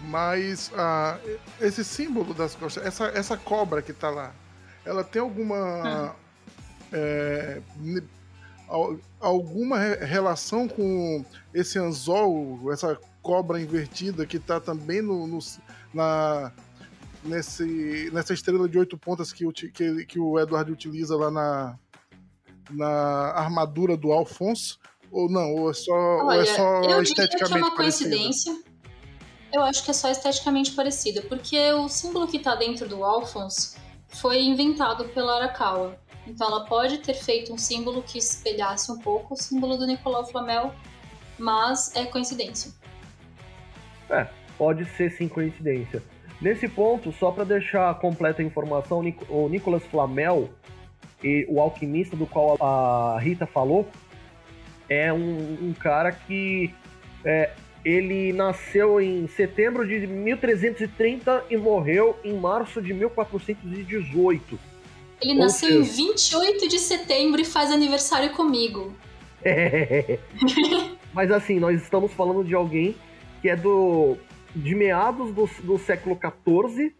[0.00, 1.18] Mas ah,
[1.60, 4.34] esse símbolo das costas, essa, essa cobra que tá lá,
[4.84, 6.12] ela tem alguma.
[6.12, 6.26] Hum.
[6.92, 7.60] É,
[9.20, 15.38] alguma relação com esse anzol, essa cobra invertida que tá também no, no
[15.92, 16.52] na,
[17.24, 21.78] nesse, nessa estrela de oito pontas que, que, que o Edward utiliza lá na,
[22.70, 24.78] na armadura do Alfonso?
[25.16, 25.54] Ou não?
[25.54, 28.62] Ou é só, Olha, ou é só eu esteticamente que é uma coincidência.
[29.50, 33.78] Eu acho que é só esteticamente parecida, porque o símbolo que está dentro do Alphonse
[34.08, 35.98] foi inventado pela Arakawa.
[36.26, 40.26] Então ela pode ter feito um símbolo que espelhasse um pouco o símbolo do Nicolau
[40.26, 40.74] Flamel,
[41.38, 42.70] mas é coincidência.
[44.10, 44.26] É,
[44.58, 46.02] pode ser sim coincidência.
[46.42, 50.50] Nesse ponto, só para deixar completa a informação, o Nicolas Flamel,
[51.24, 53.88] e o alquimista do qual a Rita falou,
[54.88, 56.72] é um, um cara que
[57.24, 57.50] é,
[57.84, 64.58] ele nasceu em setembro de 1330 e morreu em março de 1418.
[65.20, 66.02] Ele Ou nasceu seja...
[66.02, 68.94] em 28 de setembro e faz aniversário comigo.
[69.44, 70.18] É.
[71.14, 72.96] Mas assim, nós estamos falando de alguém
[73.40, 74.16] que é do
[74.54, 76.94] de meados do, do século XIV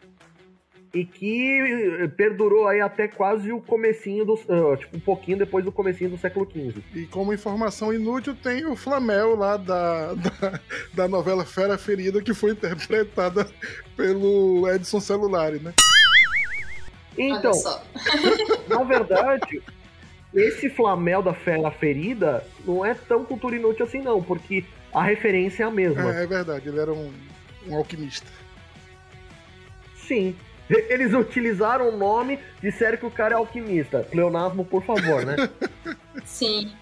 [0.97, 5.71] e que perdurou aí até quase o comecinho do, uh, tipo um pouquinho depois do
[5.71, 6.83] comecinho do século XV.
[6.95, 10.61] E como informação inútil tem o Flamel lá da, da,
[10.95, 13.47] da novela Fera Ferida que foi interpretada
[13.95, 15.75] pelo Edson Celulari, né?
[17.19, 17.53] Então,
[18.67, 19.63] na verdade,
[20.33, 25.65] esse Flamel da Fera Ferida não é tão cultura inútil assim não, porque a referência
[25.65, 26.15] é a mesma.
[26.15, 27.13] É, é verdade, ele era um,
[27.69, 28.27] um alquimista.
[29.95, 30.35] Sim,
[30.69, 34.01] eles utilizaram o nome, disseram que o cara é alquimista.
[34.01, 35.37] Pleonasmo, por favor, né?
[36.25, 36.73] Sim.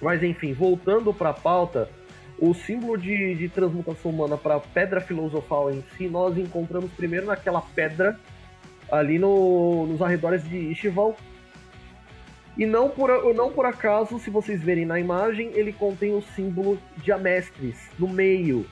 [0.00, 1.88] Mas enfim, voltando para a pauta,
[2.38, 7.60] o símbolo de, de transmutação humana para pedra filosofal em si, nós encontramos primeiro naquela
[7.60, 8.18] pedra
[8.90, 11.16] ali no, nos arredores de Ishival.
[12.56, 16.78] E não por, não por acaso, se vocês verem na imagem, ele contém o símbolo
[16.98, 18.64] de Amestres no meio.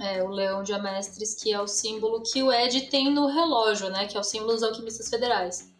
[0.00, 3.90] É, o leão de Amestres, que é o símbolo que o Ed tem no relógio,
[3.90, 4.06] né?
[4.06, 5.72] Que é o símbolo dos alquimistas federais.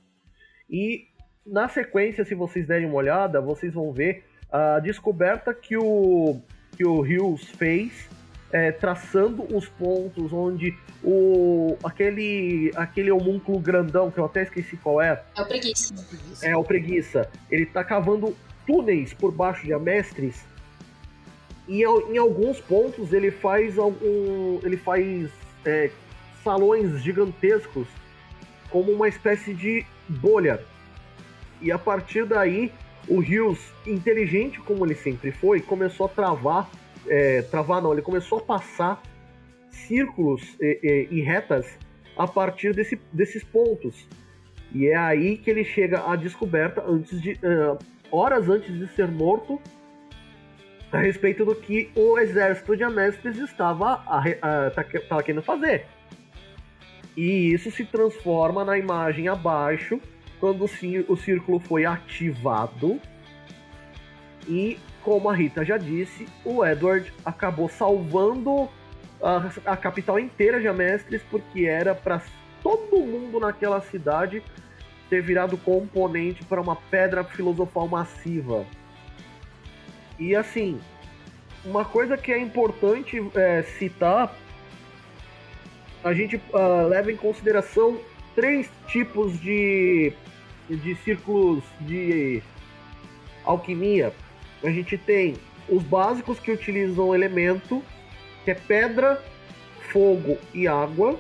[0.70, 1.09] E
[1.44, 6.40] na sequência, se vocês derem uma olhada, vocês vão ver a descoberta que o,
[6.77, 8.09] que o Hughes fez,
[8.53, 10.72] é, traçando os pontos onde
[11.03, 15.22] o aquele aquele homúnculo grandão, que eu até esqueci qual é.
[15.37, 15.94] É o preguiça.
[16.40, 17.31] É o preguiça.
[17.50, 20.46] Ele tá cavando túneis por baixo de Amestres
[21.66, 24.61] e em alguns pontos ele faz algum.
[24.62, 25.31] ele faz
[25.64, 25.90] é,
[26.42, 27.87] salões gigantescos
[28.70, 30.61] como uma espécie de bolha.
[31.61, 32.70] E a partir daí,
[33.09, 36.70] o Rios, inteligente como ele sempre foi, começou a travar.
[37.07, 39.03] É, travar não, ele começou a passar
[39.70, 41.66] círculos e, e, e retas
[42.16, 44.07] a partir desse, desses pontos.
[44.72, 47.33] E é aí que ele chega à descoberta antes de.
[47.35, 47.79] Uh,
[48.11, 49.61] horas antes de ser morto
[50.96, 55.87] a respeito do que o exército de Amestres estava a, a, tá, querendo fazer.
[57.16, 60.00] E isso se transforma na imagem abaixo,
[60.40, 63.00] quando o círculo foi ativado.
[64.48, 68.68] E, como a Rita já disse, o Edward acabou salvando
[69.22, 72.22] a, a capital inteira de Amestres, porque era para
[72.62, 74.42] todo mundo naquela cidade
[75.09, 78.66] ter virado componente para uma pedra filosofal massiva.
[80.18, 80.81] E assim,
[81.64, 84.35] uma coisa que é importante é, citar,
[86.03, 87.98] a gente uh, leva em consideração
[88.35, 90.12] três tipos de,
[90.68, 92.42] de círculos de
[93.44, 94.12] alquimia.
[94.62, 95.37] A gente tem
[95.68, 97.83] os básicos que utilizam elemento,
[98.44, 99.22] que é pedra,
[99.90, 101.18] fogo e água.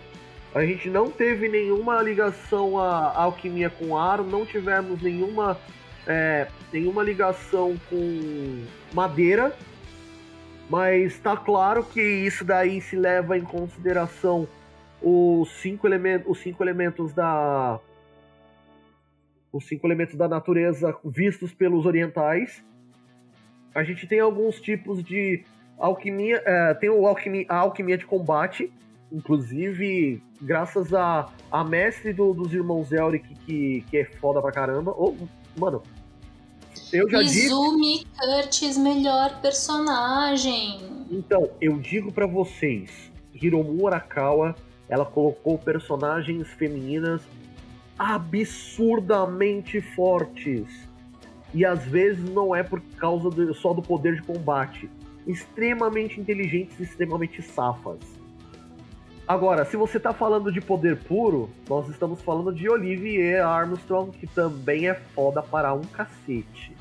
[0.54, 5.58] A gente não teve nenhuma ligação à alquimia com ar, não tivemos nenhuma
[6.06, 9.54] é, nenhuma ligação com madeira,
[10.68, 14.48] mas está claro que isso daí se leva em consideração
[15.02, 17.78] os cinco elementos, os cinco elementos da
[19.52, 22.64] os cinco elementos da natureza vistos pelos orientais.
[23.74, 25.44] A gente tem alguns tipos de
[25.78, 28.72] alquimia, é, tem o a alquimia de combate,
[29.12, 34.92] inclusive graças a, a mestre do, dos irmãos Elric, que, que é foda pra caramba.
[34.96, 35.14] Oh,
[35.56, 35.82] mano,
[36.92, 38.10] eu já Izumi digo...
[38.18, 40.80] Curtis, melhor personagem.
[41.10, 42.90] Então, eu digo para vocês,
[43.34, 44.54] Hiromu Arakawa,
[44.88, 47.22] ela colocou personagens femininas
[47.98, 50.88] absurdamente fortes.
[51.52, 54.90] E às vezes não é por causa de, só do poder de combate.
[55.26, 58.00] Extremamente inteligentes e extremamente safas.
[59.26, 64.26] Agora, se você tá falando de poder puro, nós estamos falando de Olivier Armstrong, que
[64.26, 66.76] também é foda para um cacete.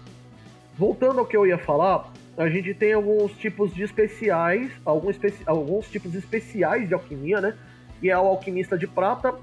[0.77, 5.41] Voltando ao que eu ia falar, a gente tem alguns tipos de especiais, alguns, especi
[5.45, 7.56] alguns tipos especiais de alquimia, né?
[8.01, 9.34] Que é o alquimista de prata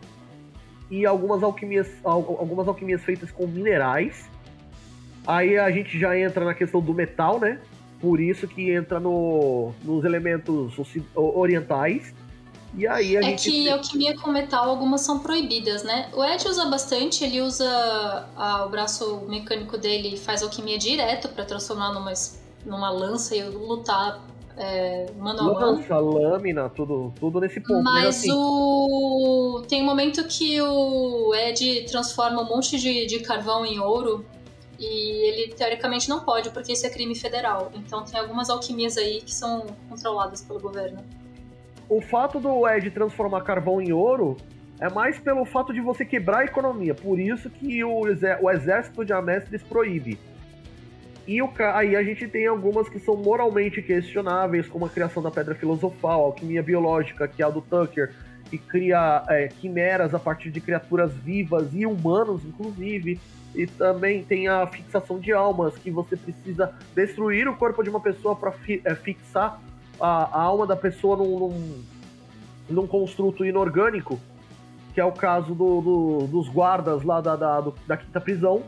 [0.90, 4.28] e algumas alquimias, algumas alquimias feitas com minerais.
[5.26, 7.60] Aí a gente já entra na questão do metal, né?
[7.98, 10.74] Por isso que entra no, nos elementos
[11.14, 12.14] orientais.
[12.74, 13.50] E aí a é gente...
[13.50, 16.08] que alquimia com metal, algumas são proibidas, né?
[16.12, 17.68] O Ed usa bastante, ele usa
[18.36, 22.12] a, o braço mecânico dele e faz alquimia direto para transformar numa,
[22.64, 24.20] numa lança e lutar
[24.56, 25.58] é, mano a mano.
[25.58, 27.82] Lança, lâmina, tudo, tudo nesse ponto.
[27.82, 28.30] Mas, mas assim...
[28.32, 29.62] o...
[29.68, 34.24] tem um momento que o Ed transforma um monte de, de carvão em ouro
[34.78, 37.70] E ele teoricamente não pode, porque isso é crime federal.
[37.74, 41.04] Então tem algumas alquimias aí que são controladas pelo governo.
[41.90, 44.36] O fato do Ed transformar carvão em ouro
[44.78, 46.94] é mais pelo fato de você quebrar a economia.
[46.94, 50.16] Por isso que o, o exército de Amestres proíbe.
[51.26, 55.32] E o, aí a gente tem algumas que são moralmente questionáveis, como a criação da
[55.32, 58.14] pedra filosofal, a alquimia biológica, que é a do Tucker,
[58.48, 63.18] que cria é, quimeras a partir de criaturas vivas e humanos, inclusive.
[63.52, 67.98] E também tem a fixação de almas, que você precisa destruir o corpo de uma
[67.98, 69.60] pessoa para fi, é, fixar
[70.00, 71.84] a, a, alma da pessoa num, num,
[72.68, 74.18] num, construto inorgânico,
[74.94, 78.62] que é o caso do, do, dos guardas lá da, da, do, da quinta prisão.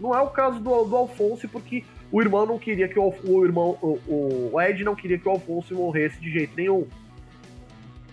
[0.00, 3.44] Não é o caso do, do Alfonso, porque o irmão não queria que o, o
[3.44, 6.86] irmão, o, o Ed não queria que o Alfonso morresse de jeito nenhum.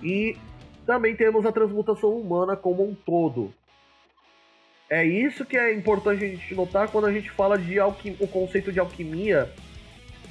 [0.04, 0.38] E
[0.86, 3.54] também temos a transmutação humana como um todo.
[4.90, 8.72] É isso que é importante a gente notar quando a gente fala de o conceito
[8.72, 9.52] de alquimia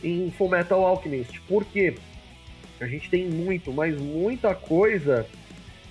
[0.02, 1.40] em Fullmetal Alchemist.
[1.42, 1.96] Porque
[2.80, 5.26] a gente tem muito, mas muita coisa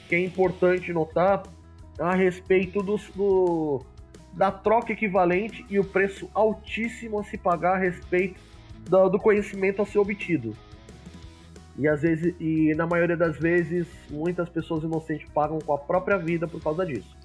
[0.08, 1.44] que é importante notar
[2.00, 3.86] a respeito do, do,
[4.34, 8.40] da troca equivalente e o preço altíssimo a se pagar a respeito
[8.88, 10.56] do, do conhecimento a ser obtido.
[11.78, 16.18] E às vezes, e na maioria das vezes, muitas pessoas inocentes pagam com a própria
[16.18, 17.16] vida por causa disso.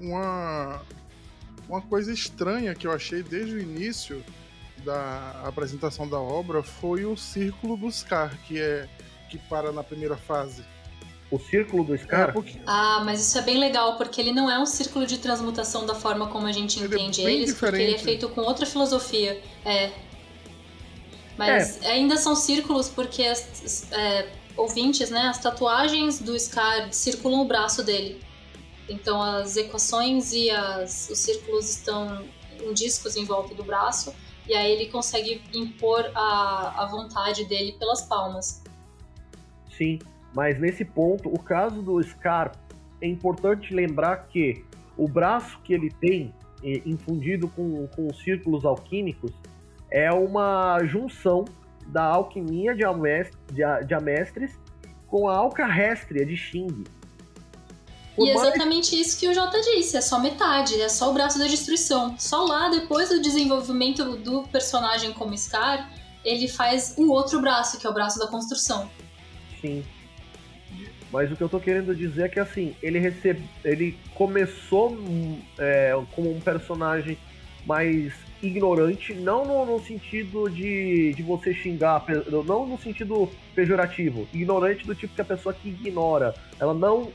[0.00, 0.80] Uma,
[1.68, 4.22] uma coisa estranha que eu achei desde o início
[4.88, 8.88] da apresentação da obra foi o círculo do Scar, que é
[9.28, 10.64] que para na primeira fase.
[11.30, 12.30] O círculo do Scar?
[12.30, 12.58] É porque...
[12.66, 15.94] Ah, mas isso é bem legal, porque ele não é um círculo de transmutação da
[15.94, 17.70] forma como a gente ele é entende é eles, diferente.
[17.70, 19.38] porque ele é feito com outra filosofia.
[19.62, 19.90] É,
[21.36, 21.90] mas é.
[21.90, 27.84] ainda são círculos porque as é, ouvintes, né, as tatuagens do Scar circulam o braço
[27.84, 28.22] dele.
[28.88, 32.24] Então as equações e as, os círculos estão
[32.58, 34.14] em discos em volta do braço
[34.48, 38.62] e aí ele consegue impor a, a vontade dele pelas palmas.
[39.76, 39.98] Sim,
[40.34, 42.52] mas nesse ponto, o caso do Scar,
[43.00, 44.64] é importante lembrar que
[44.96, 46.34] o braço que ele tem,
[46.84, 49.32] infundido com, com círculos alquímicos,
[49.90, 51.44] é uma junção
[51.86, 54.58] da alquimia de, Amestres, de, de Amestres
[55.06, 56.84] com a alcarrestria de Xing.
[58.18, 59.06] Por e é exatamente mais...
[59.06, 62.16] isso que o Jota disse, é só metade, é só o braço da destruição.
[62.18, 65.88] Só lá, depois do desenvolvimento do personagem como Scar,
[66.24, 68.90] ele faz o outro braço, que é o braço da construção.
[69.60, 69.84] Sim.
[71.12, 73.48] Mas o que eu tô querendo dizer é que assim, ele recebe.
[73.64, 74.98] ele começou
[75.56, 77.16] é, como um personagem
[77.64, 82.04] mais ignorante, não no, no, sentido de, de você xingar,
[82.46, 87.12] não no sentido pejorativo, ignorante do tipo que a pessoa que ignora, ela não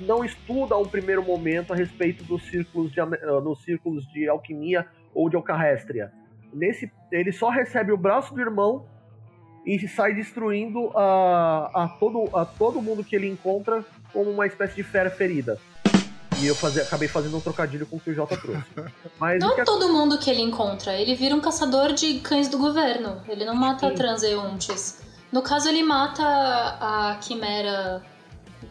[0.00, 3.00] não estuda um primeiro momento a respeito dos círculos de,
[3.42, 6.12] nos círculos de alquimia ou de alcarrestria.
[6.52, 8.86] Nesse, ele só recebe o braço do irmão
[9.66, 14.76] e sai destruindo a, a, todo, a todo mundo que ele encontra como uma espécie
[14.76, 15.58] de fera ferida.
[16.40, 18.64] E eu fazia, acabei fazendo um trocadilho com o que o Jota trouxe.
[19.18, 19.64] Mas não que...
[19.64, 20.94] todo mundo que ele encontra.
[20.94, 23.20] Ele vira um caçador de cães do governo.
[23.28, 23.94] Ele não mata Sim.
[23.94, 25.02] transeuntes.
[25.32, 28.02] No caso, ele mata a quimera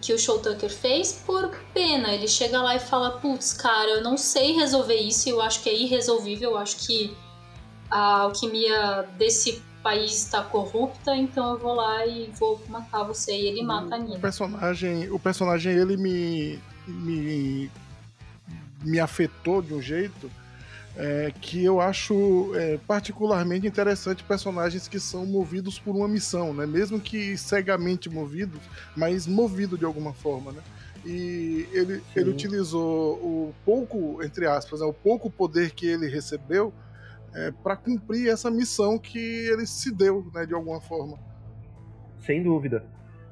[0.01, 2.13] que o Show Tucker fez por pena.
[2.13, 5.29] Ele chega lá e fala: Putz, cara, eu não sei resolver isso.
[5.29, 6.51] Eu acho que é irresolvível.
[6.51, 7.15] Eu acho que
[7.89, 13.31] a alquimia desse país está corrupta, então eu vou lá e vou matar você.
[13.31, 14.17] E ele mata a Nina.
[14.17, 17.69] O personagem, o personagem ele me me,
[18.83, 20.31] me afetou de um jeito
[20.97, 26.65] é, que eu acho é, particularmente interessante personagens que são movidos por uma missão, né?
[26.65, 28.59] Mesmo que cegamente movidos,
[28.95, 30.61] mas movido de alguma forma, né?
[31.05, 36.73] E ele, ele utilizou o pouco, entre aspas, né, o pouco poder que ele recebeu
[37.33, 41.19] é, para cumprir essa missão que ele se deu, né, de alguma forma.
[42.19, 42.83] Sem dúvida.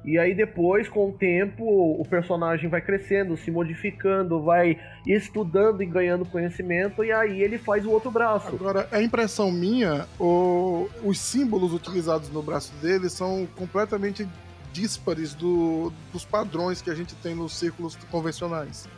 [0.06, 5.86] E aí depois, com o tempo, o personagem vai crescendo, se modificando, vai estudando e
[5.86, 8.46] ganhando conhecimento, e aí ele faz o outro braço.
[8.48, 14.28] Agora, a impressão minha, o, os símbolos utilizados no braço dele são completamente
[14.72, 18.88] díspares do, dos padrões que a gente tem nos círculos convencionais.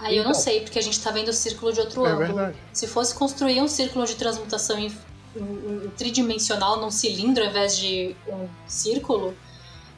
[0.00, 0.42] Aí eu não então.
[0.42, 2.26] sei, porque a gente tá vendo o círculo de outro é ângulo.
[2.26, 2.56] Verdade.
[2.72, 4.90] Se fosse construir um círculo de transmutação em,
[5.36, 9.36] um, um tridimensional num cilindro ao invés de um círculo,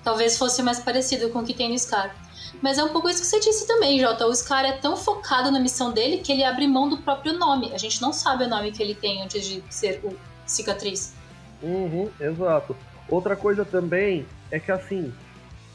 [0.05, 2.15] Talvez fosse mais parecido com o que tem no Scar.
[2.61, 4.27] Mas é um pouco isso que você disse também, Jota.
[4.27, 7.73] O Scar é tão focado na missão dele que ele abre mão do próprio nome.
[7.73, 11.15] A gente não sabe o nome que ele tem antes de ser o Cicatriz.
[11.63, 12.77] Uhum, exato.
[13.09, 15.13] Outra coisa também é que assim,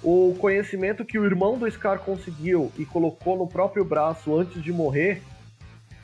[0.03, 4.71] o conhecimento que o irmão do Scar conseguiu e colocou no próprio braço antes de
[4.71, 5.21] morrer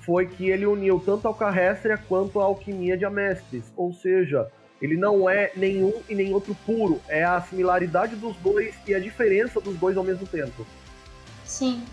[0.02, 3.72] foi que ele uniu tanto a alcarrestria quanto a alquimia de Amestres.
[3.76, 4.50] Ou seja,
[4.84, 7.00] ele não é nenhum e nem outro puro.
[7.08, 10.68] É a similaridade dos dois e a diferença dos dois ao mesmo tempo.
[11.46, 11.86] Sim.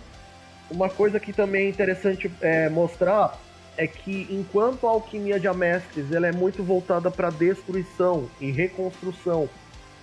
[0.68, 3.40] Uma coisa que também é interessante é, mostrar
[3.76, 9.48] é que enquanto a alquimia de Amestres ela é muito voltada para destruição e reconstrução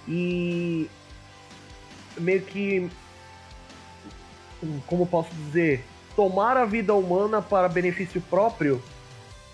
[0.07, 0.89] e
[2.17, 2.89] meio que
[4.87, 5.83] como posso dizer
[6.15, 8.81] tomar a vida humana para benefício próprio,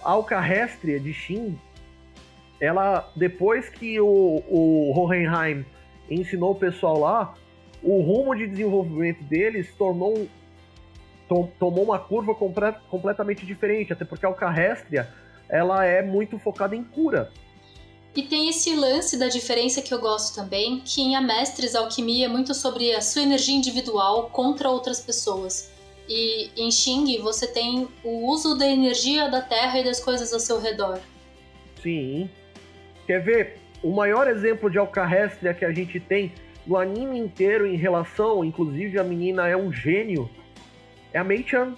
[0.04, 1.60] a Alcarrestria de Shin,
[2.60, 5.66] ela, depois que o, o Hohenheim
[6.10, 7.34] ensinou o pessoal lá,
[7.82, 10.28] o rumo de desenvolvimento deles tornou
[11.28, 15.10] tom, tomou uma curva complet, completamente diferente, até porque a Alcarrestria
[15.50, 17.32] ela é muito focada em cura.
[18.16, 22.26] E tem esse lance da diferença que eu gosto também, que em Amestres a alquimia
[22.26, 25.72] é muito sobre a sua energia individual contra outras pessoas.
[26.08, 30.40] E em Xing você tem o uso da energia da Terra e das coisas ao
[30.40, 31.00] seu redor.
[31.82, 32.30] Sim.
[33.06, 33.58] Quer ver?
[33.82, 36.32] O maior exemplo de alcarrestria que a gente tem
[36.66, 40.30] no anime inteiro em relação, inclusive a menina é um gênio,
[41.12, 41.76] é a Mei-chan.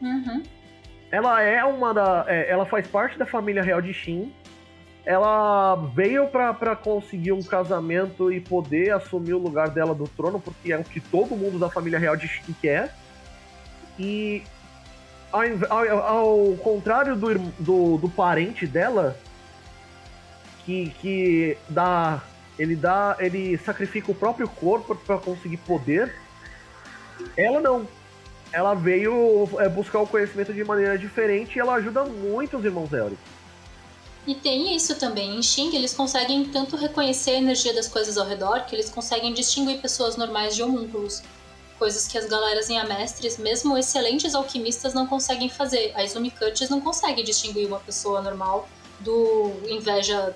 [0.00, 0.42] Uhum.
[1.10, 2.24] Ela é uma da.
[2.26, 4.32] É, ela faz parte da família real de Shin.
[5.04, 10.72] Ela veio para conseguir um casamento e poder assumir o lugar dela do trono, porque
[10.72, 12.94] é o que todo mundo da família real de Shin quer.
[13.98, 14.42] E
[15.32, 19.16] ao, ao, ao contrário do, do, do, parente dela,
[20.64, 22.22] que, que dá.
[22.58, 23.16] Ele dá.
[23.18, 26.14] Ele sacrifica o próprio corpo para conseguir poder.
[27.36, 27.86] Ela não.
[28.52, 32.92] Ela veio é, buscar o conhecimento de maneira diferente e ela ajuda muito os irmãos
[32.92, 33.16] Elric.
[34.26, 35.38] E tem isso também.
[35.38, 39.32] Em Xing, eles conseguem tanto reconhecer a energia das coisas ao redor que eles conseguem
[39.32, 41.22] distinguir pessoas normais de homúnculos
[41.82, 45.90] coisas que as galeras em Amestres, mesmo excelentes alquimistas, não conseguem fazer.
[45.96, 48.68] A Izumi Cuts não consegue distinguir uma pessoa normal
[49.00, 50.32] do inveja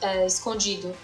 [0.00, 0.94] é, escondido.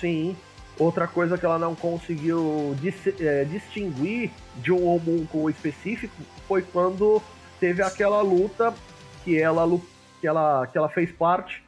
[0.00, 0.36] Sim.
[0.78, 6.14] Outra coisa que ela não conseguiu dis é, distinguir de um homúnculo específico
[6.48, 7.22] foi quando
[7.60, 8.74] teve aquela luta
[9.22, 9.66] que ela,
[10.20, 11.62] que ela, que ela fez parte,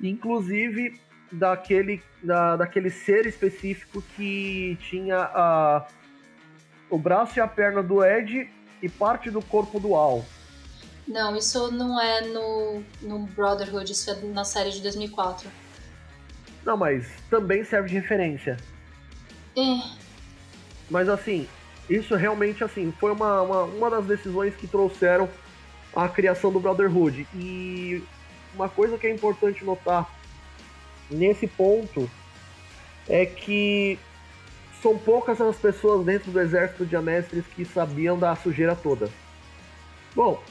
[0.00, 1.00] inclusive
[1.32, 5.86] daquele, da, daquele ser específico que tinha a
[6.94, 8.48] o braço e a perna do Ed
[8.80, 10.24] e parte do corpo do Al.
[11.06, 15.50] Não, isso não é no, no Brotherhood, isso é na série de 2004.
[16.64, 18.56] Não, mas também serve de referência.
[19.56, 19.80] É.
[20.90, 21.46] Mas assim,
[21.88, 25.28] isso realmente assim foi uma, uma, uma das decisões que trouxeram
[25.94, 27.26] a criação do Brotherhood.
[27.34, 28.02] E
[28.54, 30.08] uma coisa que é importante notar
[31.10, 32.10] nesse ponto
[33.06, 33.98] é que
[34.82, 39.10] são poucas as pessoas dentro do exército de Amestres que sabiam da sujeira toda.
[40.14, 40.42] Bom.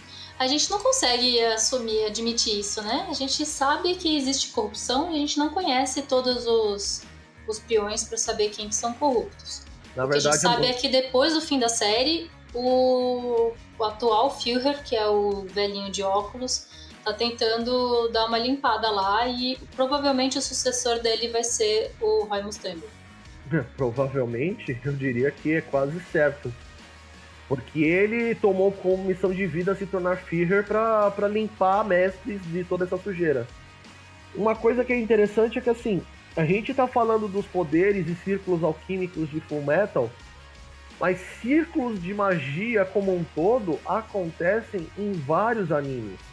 [0.44, 3.08] A gente não consegue assumir, admitir isso, né?
[3.10, 7.02] A gente sabe que existe corrupção e a gente não conhece todos os,
[7.48, 9.62] os peões para saber quem que são corruptos.
[9.96, 13.54] Na verdade, o que a gente sabe é que depois do fim da série, o,
[13.80, 16.68] o atual Führer, que é o velhinho de óculos,
[17.06, 22.44] tá tentando dar uma limpada lá e provavelmente o sucessor dele vai ser o Roy
[22.44, 22.84] Mustang.
[23.78, 26.54] Provavelmente, eu diria que é quase certo.
[27.56, 32.86] Porque ele tomou como missão de vida se tornar Führer para limpar mestres de toda
[32.86, 33.48] essa sujeira.
[34.34, 36.02] Uma coisa que é interessante é que assim,
[36.36, 40.10] a gente tá falando dos poderes e círculos alquímicos de Full Metal,
[41.00, 46.33] mas círculos de magia como um todo acontecem em vários animes.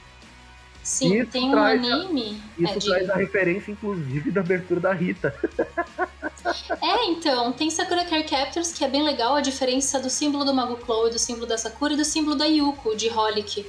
[0.83, 2.43] Sim, isso tem um anime.
[2.59, 5.35] Isso é, traz a referência, inclusive, da abertura da Rita.
[6.83, 10.55] é, então, tem Sakura Card Captors, que é bem legal, a diferença do símbolo do
[10.55, 13.66] Mago Chloe, do símbolo da Sakura e do símbolo da Yuko, de Holic,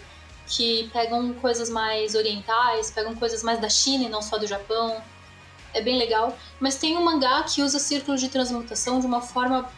[0.48, 5.02] que pegam coisas mais orientais, pegam coisas mais da China e não só do Japão.
[5.74, 6.38] É bem legal.
[6.60, 9.70] Mas tem um mangá que usa círculos de transmutação de uma forma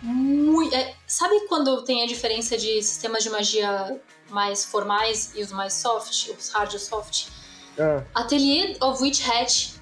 [0.00, 0.74] muito.
[0.74, 4.00] É, sabe quando tem a diferença de sistemas de magia
[4.32, 7.28] mais formais e os mais soft, os hard e soft?
[7.76, 8.02] É.
[8.14, 9.74] Atelier of Witch Hat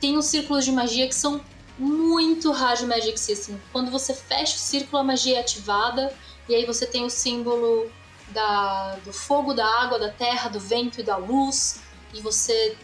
[0.00, 1.40] tem uns círculos de magia que são
[1.78, 3.60] muito hard magic system.
[3.72, 6.12] Quando você fecha o círculo, a magia é ativada
[6.48, 7.90] e aí você tem o símbolo
[8.28, 11.80] da, do fogo, da água, da terra, do vento e da luz
[12.12, 12.76] e você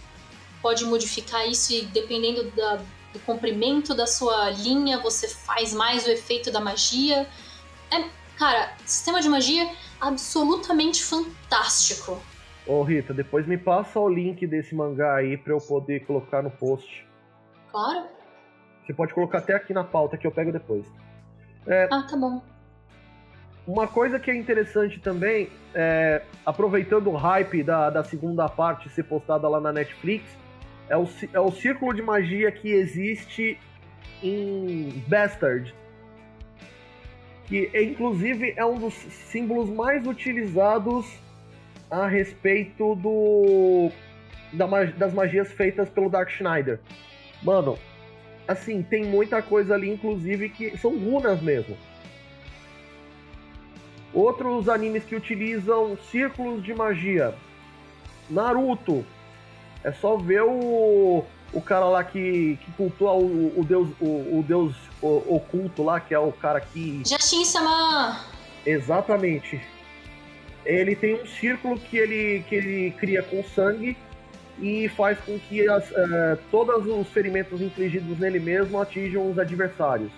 [0.60, 2.76] pode modificar isso e dependendo da,
[3.12, 7.28] do comprimento da sua linha, você faz mais o efeito da magia.
[7.90, 8.04] É,
[8.36, 9.70] cara, sistema de magia
[10.00, 12.20] absolutamente fantástico.
[12.66, 16.50] Ô Rita, depois me passa o link desse mangá aí pra eu poder colocar no
[16.50, 17.06] post.
[17.70, 18.06] Claro.
[18.84, 20.84] Você pode colocar até aqui na pauta que eu pego depois.
[21.66, 22.42] É, ah, tá bom.
[23.66, 29.04] uma coisa que é interessante também, é, aproveitando o hype da, da segunda parte ser
[29.04, 30.24] postada lá na Netflix,
[30.88, 33.58] é o, é o círculo de magia que existe
[34.22, 35.74] em Bastard.
[37.50, 41.04] Que inclusive é um dos símbolos mais utilizados
[41.90, 43.90] a respeito do
[44.52, 46.78] da, das magias feitas pelo Dark Schneider.
[47.42, 47.76] Mano,
[48.46, 51.76] assim, tem muita coisa ali, inclusive, que são runas mesmo.
[54.14, 57.34] Outros animes que utilizam círculos de magia.
[58.28, 59.04] Naruto.
[59.82, 64.44] É só ver o, o cara lá que, que cultua o, o deus, o, o
[64.46, 67.02] deus oculto lá, que é o cara que.
[67.06, 68.20] Jashin-sama!
[68.64, 69.60] Exatamente.
[70.64, 73.96] Ele tem um círculo que ele, que ele cria com sangue
[74.60, 80.12] e faz com que as, uh, todos os ferimentos infligidos nele mesmo atinjam os adversários.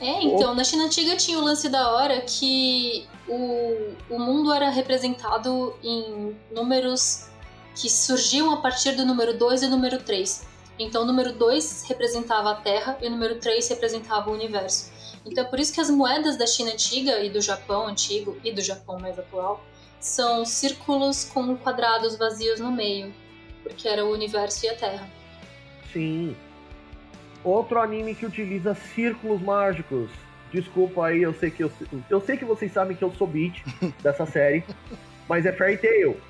[0.00, 4.68] É, então, na China Antiga tinha o lance da hora que o, o mundo era
[4.68, 7.28] representado em números
[7.74, 10.46] que surgiam a partir do número 2 e número 3.
[10.78, 14.90] Então, o número 2 representava a Terra e o número 3 representava o universo.
[15.24, 18.52] Então, é por isso que as moedas da China Antiga e do Japão Antigo e
[18.52, 19.64] do Japão mais atual
[20.00, 23.14] são círculos com quadrados vazios no meio,
[23.62, 25.08] porque era o universo e a Terra.
[25.92, 26.36] Sim.
[27.44, 30.10] Outro anime que utiliza círculos mágicos.
[30.52, 31.72] Desculpa aí, eu sei que eu,
[32.10, 33.62] eu sei que vocês sabem que eu sou beat
[34.02, 34.64] dessa série,
[35.28, 36.20] mas é Fairy Tail.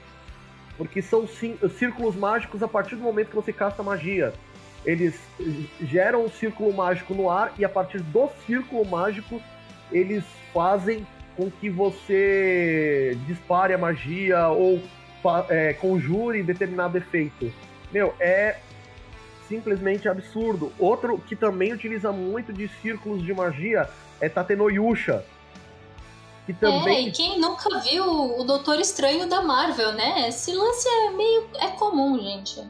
[0.77, 4.33] Porque são círculos mágicos a partir do momento que você casta magia.
[4.85, 5.18] Eles
[5.81, 9.41] geram um círculo mágico no ar e a partir do círculo mágico
[9.93, 11.07] eles fazem
[11.37, 14.83] com que você dispare a magia ou
[15.49, 17.53] é, conjure determinado efeito.
[17.93, 18.57] Meu, é
[19.49, 20.73] simplesmente absurdo.
[20.79, 23.89] Outro que também utiliza muito de círculos de magia
[24.20, 25.25] é Tatenoyusha.
[26.47, 27.07] Que também...
[27.07, 30.28] É, e quem nunca viu o Doutor Estranho da Marvel, né?
[30.28, 31.49] Esse lance é meio.
[31.61, 32.61] é comum, gente.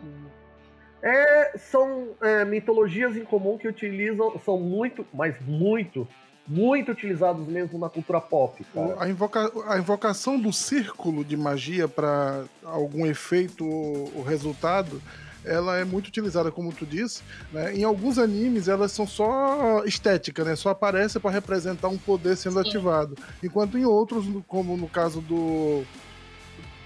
[1.02, 6.06] É, são é, mitologias em comum que utilizam, são muito, mas muito
[6.46, 8.64] muito utilizados mesmo na cultura pop.
[8.98, 15.00] A, invoca, a invocação do círculo de magia para algum efeito ou resultado
[15.44, 17.22] ela é muito utilizada, como tu disse.
[17.52, 17.74] Né?
[17.74, 20.54] Em alguns animes, elas são só estética, né?
[20.56, 22.68] Só aparece para representar um poder sendo Sim.
[22.68, 23.16] ativado.
[23.42, 25.82] Enquanto em outros, como no caso do.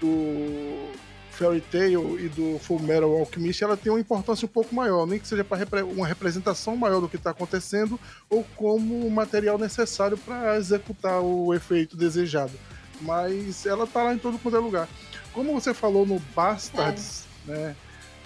[0.01, 0.91] do
[1.37, 5.19] Fairy Tail e do Full Metal Alchemist, ela tem uma importância um pouco maior, nem
[5.19, 9.57] que seja para repre uma representação maior do que está acontecendo ou como o material
[9.57, 12.53] necessário para executar o efeito desejado.
[13.01, 14.89] Mas ela está lá em todo quanto é lugar.
[15.31, 17.51] Como você falou no Bastards, é.
[17.51, 17.75] né?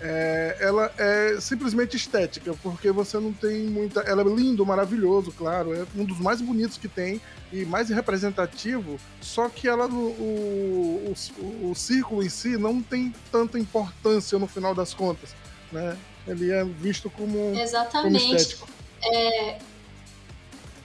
[0.03, 3.99] É, ela é simplesmente estética, porque você não tem muita.
[4.01, 7.21] Ela é lindo, maravilhoso, claro, é um dos mais bonitos que tem
[7.53, 13.59] e mais representativo, só que ela o, o, o, círculo em si não tem tanta
[13.59, 15.35] importância no final das contas,
[15.71, 15.95] né?
[16.25, 18.23] Ele é visto como, Exatamente.
[18.23, 18.67] como estético.
[19.03, 19.59] É,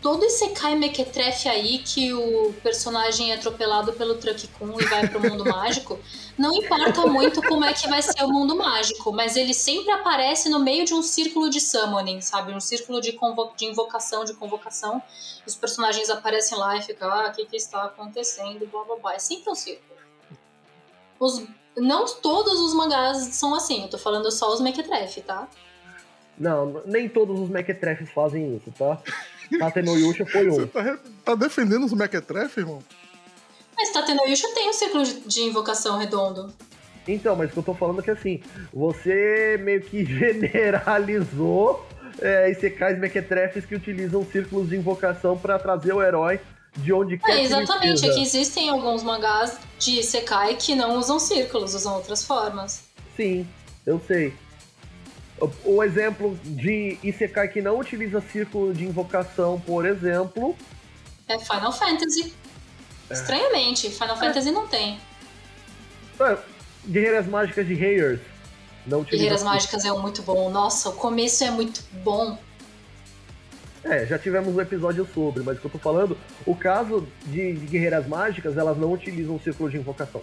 [0.07, 5.09] todo esse Kai Mequetrefe aí que o personagem é atropelado pelo Truck Kun e vai
[5.09, 5.99] pro mundo mágico,
[6.39, 10.49] não importa muito como é que vai ser o mundo mágico, mas ele sempre aparece
[10.49, 12.53] no meio de um círculo de summoning, sabe?
[12.53, 13.19] Um círculo de,
[13.57, 15.03] de invocação, de convocação.
[15.45, 18.65] Os personagens aparecem lá e ficam, ah, o que, que está acontecendo?
[18.69, 19.15] Blá blá blá.
[19.15, 19.99] É sempre um círculo.
[21.19, 21.43] Os,
[21.77, 25.49] não todos os mangás são assim, eu tô falando só os Mequetrefe, tá?
[26.39, 29.03] Não, nem todos os Mequetrefes fazem isso, tá?
[29.59, 30.55] Tatenoyusha foi um.
[30.55, 32.83] Você tá, tá defendendo os Mequetrefe, irmão?
[33.77, 36.53] Mas Tatenoyusha tem um ciclo de, invocação redondo.
[37.07, 38.41] Então, mas o que eu tô falando é que assim,
[38.73, 41.87] você meio que generalizou
[42.21, 46.41] é, Isekais Mequetrefes que utilizam círculos de invocação para trazer o herói
[46.79, 51.19] de onde quer é, Exatamente, é que existem alguns mangás de Isekai que não usam
[51.19, 52.85] círculos, usam outras formas.
[53.17, 53.47] Sim,
[53.87, 54.35] eu sei.
[55.65, 60.57] O exemplo de Isekai que não utiliza círculo de invocação, por exemplo.
[61.29, 62.33] É Final Fantasy.
[63.11, 63.13] É.
[63.13, 64.19] Estranhamente, Final é.
[64.19, 64.99] Fantasy não tem.
[66.19, 66.39] É,
[66.89, 68.21] Guerreiras Mágicas de Hayers.
[68.87, 70.49] Não Guerreiras Mágicas é muito bom.
[70.49, 72.39] Nossa, o começo é muito bom.
[73.85, 77.53] É, já tivemos um episódio sobre, mas o que eu tô falando, o caso de,
[77.53, 80.23] de Guerreiras Mágicas, elas não utilizam o círculo de invocação.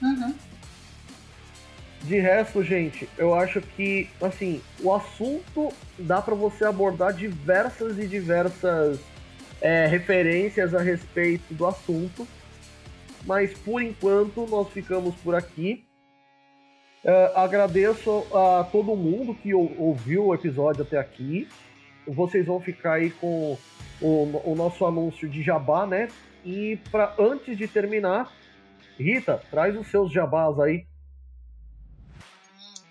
[0.00, 0.34] Uhum.
[2.02, 8.08] De resto, gente, eu acho que, assim, o assunto dá para você abordar diversas e
[8.08, 8.98] diversas
[9.60, 12.26] é, referências a respeito do assunto,
[13.24, 15.84] mas por enquanto nós ficamos por aqui.
[17.04, 21.48] Uh, agradeço a todo mundo que ouviu o episódio até aqui.
[22.06, 23.56] vocês vão ficar aí com
[24.00, 26.08] o, o nosso anúncio de jabá, né?
[26.44, 28.32] E para antes de terminar,
[28.98, 30.84] Rita, traz os seus jabás aí.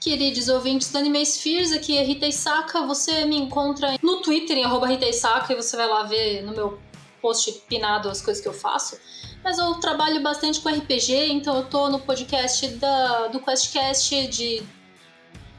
[0.01, 2.81] Queridos ouvintes da Anime Spheres, aqui é Rita Isaka.
[2.87, 6.53] Você me encontra no Twitter em arroba Rita Isaka e você vai lá ver no
[6.53, 6.79] meu
[7.21, 8.97] post pinado as coisas que eu faço.
[9.43, 14.63] Mas eu trabalho bastante com RPG, então eu tô no podcast da, do QuestCast de.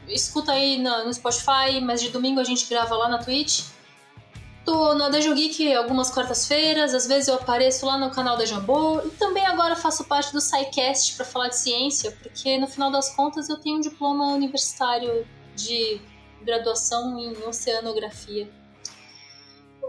[0.09, 3.61] Escuta aí no, no Spotify, mas de domingo a gente grava lá na Twitch.
[4.65, 9.01] Tô na Dejo Geek algumas quartas-feiras, às vezes eu apareço lá no canal da Jambô
[9.01, 13.13] e também agora faço parte do SciCast para falar de ciência, porque no final das
[13.13, 15.99] contas eu tenho um diploma universitário de
[16.41, 18.49] graduação em oceanografia.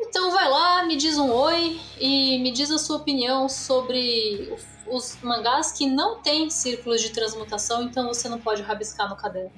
[0.01, 4.53] Então vai lá, me diz um oi e me diz a sua opinião sobre
[4.89, 9.53] os mangás que não têm círculos de transmutação, então você não pode rabiscar no caderno.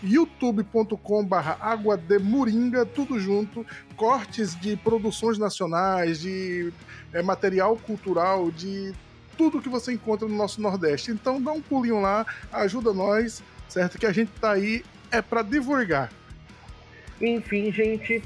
[0.00, 1.28] youtube.com
[1.60, 3.66] água de moringa, tudo junto,
[3.96, 6.72] cortes de produções nacionais, de
[7.12, 8.94] é, material cultural, de
[9.40, 11.10] tudo que você encontra no nosso Nordeste.
[11.10, 13.98] Então dá um pulinho lá, ajuda nós, certo?
[13.98, 16.12] Que a gente tá aí é para divulgar.
[17.18, 18.22] Enfim, gente,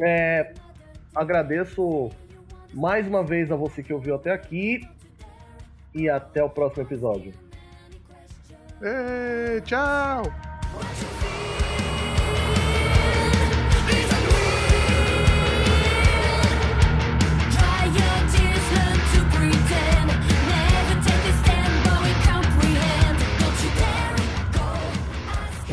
[0.00, 0.52] é,
[1.14, 2.10] agradeço
[2.74, 4.88] mais uma vez a você que ouviu até aqui
[5.94, 7.32] e até o próximo episódio.
[8.82, 10.22] É, tchau!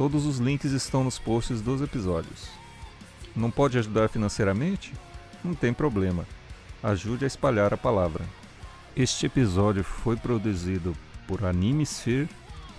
[0.00, 2.48] Todos os links estão nos posts dos episódios.
[3.36, 4.94] Não pode ajudar financeiramente?
[5.44, 6.24] Não tem problema.
[6.82, 8.24] Ajude a espalhar a palavra.
[8.96, 10.96] Este episódio foi produzido
[11.28, 12.30] por Animesphere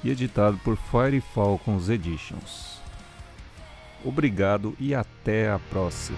[0.03, 2.81] e editado por Fire Falcons Editions.
[4.03, 6.17] Obrigado e até a próxima.